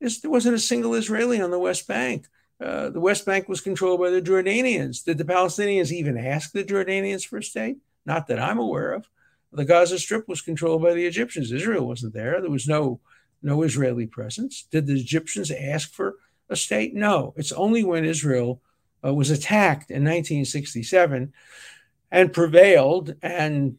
there 0.00 0.30
wasn't 0.30 0.54
a 0.54 0.58
single 0.58 0.94
Israeli 0.94 1.42
on 1.42 1.50
the 1.50 1.58
West 1.58 1.86
Bank. 1.86 2.26
Uh, 2.62 2.88
the 2.88 3.00
West 3.00 3.26
Bank 3.26 3.48
was 3.48 3.60
controlled 3.60 4.00
by 4.00 4.10
the 4.10 4.22
Jordanians. 4.22 5.04
Did 5.04 5.18
the 5.18 5.24
Palestinians 5.24 5.92
even 5.92 6.16
ask 6.16 6.52
the 6.52 6.64
Jordanians 6.64 7.26
for 7.26 7.38
a 7.38 7.42
state? 7.42 7.78
Not 8.06 8.28
that 8.28 8.38
I'm 8.38 8.58
aware 8.58 8.92
of. 8.92 9.08
The 9.52 9.64
Gaza 9.64 9.98
Strip 9.98 10.28
was 10.28 10.40
controlled 10.40 10.82
by 10.82 10.94
the 10.94 11.06
Egyptians. 11.06 11.52
Israel 11.52 11.86
wasn't 11.86 12.14
there. 12.14 12.40
There 12.40 12.50
was 12.50 12.68
no 12.68 13.00
no 13.42 13.62
Israeli 13.62 14.06
presence. 14.06 14.66
Did 14.70 14.86
the 14.86 14.94
Egyptians 14.94 15.50
ask 15.50 15.92
for 15.92 16.16
a 16.48 16.56
state? 16.56 16.94
No. 16.94 17.34
It's 17.36 17.52
only 17.52 17.84
when 17.84 18.04
Israel 18.04 18.60
uh, 19.04 19.14
was 19.14 19.30
attacked 19.30 19.90
in 19.90 20.02
1967 20.02 21.32
and 22.10 22.32
prevailed 22.32 23.14
and 23.22 23.78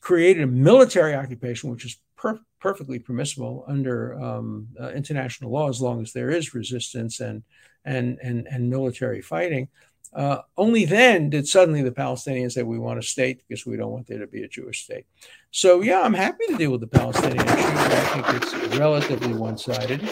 created 0.00 0.44
a 0.44 0.46
military 0.46 1.14
occupation, 1.14 1.70
which 1.70 1.84
is 1.84 1.96
per- 2.16 2.40
perfectly 2.60 2.98
permissible 2.98 3.64
under 3.66 4.14
um, 4.20 4.68
uh, 4.80 4.90
international 4.90 5.50
law 5.50 5.68
as 5.68 5.80
long 5.80 6.02
as 6.02 6.12
there 6.12 6.30
is 6.30 6.54
resistance 6.54 7.20
and 7.20 7.42
and 7.84 8.18
and, 8.22 8.46
and 8.48 8.70
military 8.70 9.22
fighting. 9.22 9.68
Uh, 10.14 10.38
only 10.56 10.86
then 10.86 11.28
did 11.28 11.46
suddenly 11.46 11.82
the 11.82 11.90
Palestinians 11.90 12.52
say, 12.52 12.62
we 12.62 12.78
want 12.78 12.98
a 12.98 13.02
state 13.02 13.42
because 13.46 13.66
we 13.66 13.76
don't 13.76 13.92
want 13.92 14.06
there 14.06 14.18
to 14.18 14.26
be 14.26 14.42
a 14.42 14.48
Jewish 14.48 14.84
state. 14.84 15.04
So, 15.50 15.82
yeah, 15.82 16.00
I'm 16.00 16.14
happy 16.14 16.46
to 16.48 16.56
deal 16.56 16.70
with 16.70 16.80
the 16.80 16.86
Palestinian 16.86 17.46
issue. 17.46 17.54
I 17.54 18.22
think 18.22 18.42
it's 18.42 18.78
relatively 18.78 19.34
one 19.34 19.58
sided. 19.58 20.02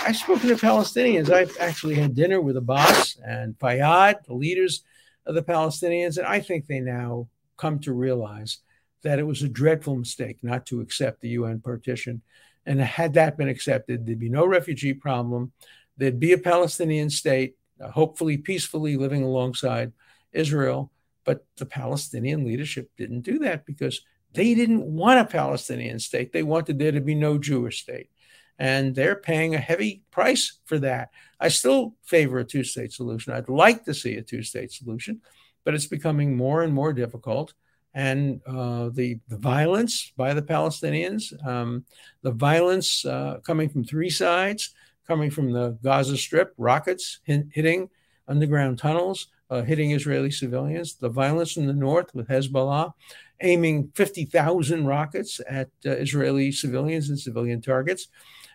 I've 0.00 0.16
spoken 0.16 0.48
to 0.48 0.56
Palestinians. 0.56 1.30
I've 1.30 1.56
actually 1.58 1.94
had 1.94 2.14
dinner 2.14 2.40
with 2.40 2.56
Abbas 2.56 3.18
and 3.24 3.58
Fayyad, 3.58 4.24
the 4.24 4.34
leaders 4.34 4.84
of 5.24 5.34
the 5.34 5.42
Palestinians. 5.42 6.18
And 6.18 6.26
I 6.26 6.40
think 6.40 6.66
they 6.66 6.80
now 6.80 7.28
come 7.56 7.78
to 7.80 7.92
realize 7.92 8.58
that 9.02 9.18
it 9.18 9.26
was 9.26 9.42
a 9.42 9.48
dreadful 9.48 9.96
mistake 9.96 10.38
not 10.42 10.66
to 10.66 10.80
accept 10.80 11.20
the 11.20 11.30
UN 11.30 11.60
partition. 11.60 12.22
And 12.66 12.80
had 12.80 13.14
that 13.14 13.36
been 13.36 13.48
accepted, 13.48 14.06
there'd 14.06 14.18
be 14.18 14.28
no 14.28 14.46
refugee 14.46 14.94
problem. 14.94 15.52
There'd 15.96 16.20
be 16.20 16.32
a 16.32 16.38
Palestinian 16.38 17.10
state, 17.10 17.56
uh, 17.80 17.90
hopefully 17.90 18.36
peacefully 18.36 18.96
living 18.96 19.22
alongside 19.22 19.92
Israel. 20.32 20.92
But 21.24 21.44
the 21.56 21.66
Palestinian 21.66 22.44
leadership 22.44 22.90
didn't 22.96 23.22
do 23.22 23.38
that 23.40 23.66
because 23.66 24.02
they 24.32 24.54
didn't 24.54 24.82
want 24.82 25.20
a 25.20 25.24
Palestinian 25.24 25.98
state. 25.98 26.32
They 26.32 26.42
wanted 26.42 26.78
there 26.78 26.92
to 26.92 27.00
be 27.00 27.14
no 27.14 27.38
Jewish 27.38 27.82
state. 27.82 28.10
And 28.58 28.94
they're 28.94 29.16
paying 29.16 29.54
a 29.54 29.58
heavy 29.58 30.02
price 30.10 30.58
for 30.66 30.78
that. 30.80 31.10
I 31.40 31.48
still 31.48 31.94
favor 32.04 32.38
a 32.38 32.44
two 32.44 32.62
state 32.62 32.92
solution. 32.92 33.32
I'd 33.32 33.48
like 33.48 33.84
to 33.84 33.94
see 33.94 34.16
a 34.16 34.22
two 34.22 34.42
state 34.42 34.70
solution, 34.70 35.22
but 35.64 35.74
it's 35.74 35.86
becoming 35.86 36.36
more 36.36 36.62
and 36.62 36.72
more 36.72 36.92
difficult. 36.92 37.54
And 37.94 38.40
uh, 38.46 38.90
the, 38.92 39.18
the 39.28 39.38
violence 39.38 40.12
by 40.16 40.32
the 40.32 40.42
Palestinians, 40.42 41.34
um, 41.46 41.84
the 42.22 42.30
violence 42.30 43.04
uh, 43.04 43.38
coming 43.44 43.68
from 43.68 43.84
three 43.84 44.10
sides, 44.10 44.74
coming 45.06 45.30
from 45.30 45.52
the 45.52 45.76
Gaza 45.82 46.16
Strip, 46.16 46.54
rockets 46.56 47.18
hit, 47.24 47.46
hitting 47.52 47.90
underground 48.28 48.78
tunnels, 48.78 49.26
uh, 49.50 49.62
hitting 49.62 49.90
Israeli 49.90 50.30
civilians, 50.30 50.94
the 50.94 51.08
violence 51.08 51.56
in 51.56 51.66
the 51.66 51.72
north 51.72 52.14
with 52.14 52.28
Hezbollah, 52.28 52.92
aiming 53.40 53.90
50,000 53.94 54.86
rockets 54.86 55.40
at 55.48 55.68
uh, 55.84 55.90
Israeli 55.90 56.52
civilians 56.52 57.08
and 57.08 57.18
civilian 57.18 57.60
targets, 57.60 58.08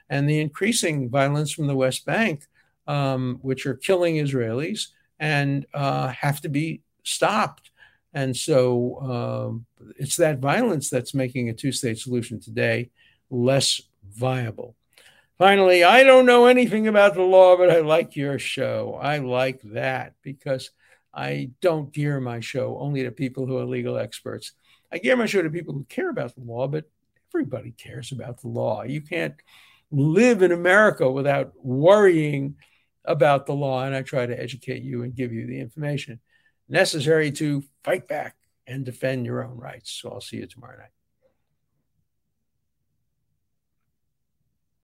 and 0.10 0.30
the 0.30 0.40
increasing 0.40 1.10
violence 1.10 1.52
from 1.52 1.68
the 1.68 1.76
West 1.76 2.06
Bank, 2.06 2.46
um, 2.88 3.40
which 3.42 3.66
are 3.66 3.74
killing 3.74 4.16
Israelis 4.16 4.88
and 5.20 5.66
uh, 5.74 6.10
have 6.10 6.42
to 6.42 6.50
be 6.50 6.82
stopped. 7.04 7.72
And 8.16 8.36
so 8.36 9.02
um, 9.02 9.66
it's 9.98 10.16
that 10.16 10.40
violence 10.40 10.90
that's 10.90 11.14
making 11.14 11.50
a 11.50 11.54
two 11.54 11.74
state 11.74 12.00
solution 12.00 12.40
today 12.40 12.90
less 13.30 13.82
viable. 14.10 14.74
Finally, 15.38 15.84
I 15.84 16.04
don't 16.04 16.26
know 16.26 16.46
anything 16.46 16.88
about 16.88 17.14
the 17.14 17.22
law, 17.22 17.58
but 17.58 17.70
I 17.70 17.82
like 17.82 18.16
your 18.16 18.40
show. 18.40 18.98
I 19.02 19.18
like 19.18 19.60
that 19.64 20.14
because 20.22 20.72
I 21.14 21.52
don't 21.60 21.92
gear 21.92 22.22
my 22.22 22.40
show 22.40 22.78
only 22.80 23.04
to 23.04 23.12
people 23.12 23.46
who 23.46 23.58
are 23.58 23.66
legal 23.66 23.98
experts. 23.98 24.54
I 24.94 25.00
gear 25.00 25.18
my 25.18 25.26
show 25.26 25.42
to 25.42 25.50
people 25.50 25.74
who 25.74 25.84
care 25.90 26.10
about 26.10 26.36
the 26.36 26.42
law, 26.42 26.70
but 26.70 26.86
everybody 27.34 27.72
cares 27.72 28.14
about 28.14 28.40
the 28.40 28.48
law. 28.48 28.84
You 28.84 29.02
can't 29.02 29.36
live 29.92 30.42
in 30.42 30.54
America 30.54 31.12
without 31.12 31.52
worrying 31.62 32.56
about 33.04 33.46
the 33.46 33.54
law. 33.54 33.84
And 33.84 33.94
I 33.94 34.04
try 34.04 34.26
to 34.26 34.42
educate 34.42 34.84
you 34.84 35.04
and 35.04 35.14
give 35.14 35.34
you 35.34 35.48
the 35.48 35.60
information 35.60 36.22
necessary 36.68 37.32
to 37.34 37.64
fight 37.84 38.08
back 38.08 38.36
and 38.68 38.86
defend 38.86 39.26
your 39.26 39.44
own 39.44 39.58
rights. 39.58 39.92
So 39.92 40.10
I'll 40.10 40.22
see 40.22 40.38
you 40.38 40.48
tomorrow 40.48 40.78
night. 40.78 40.95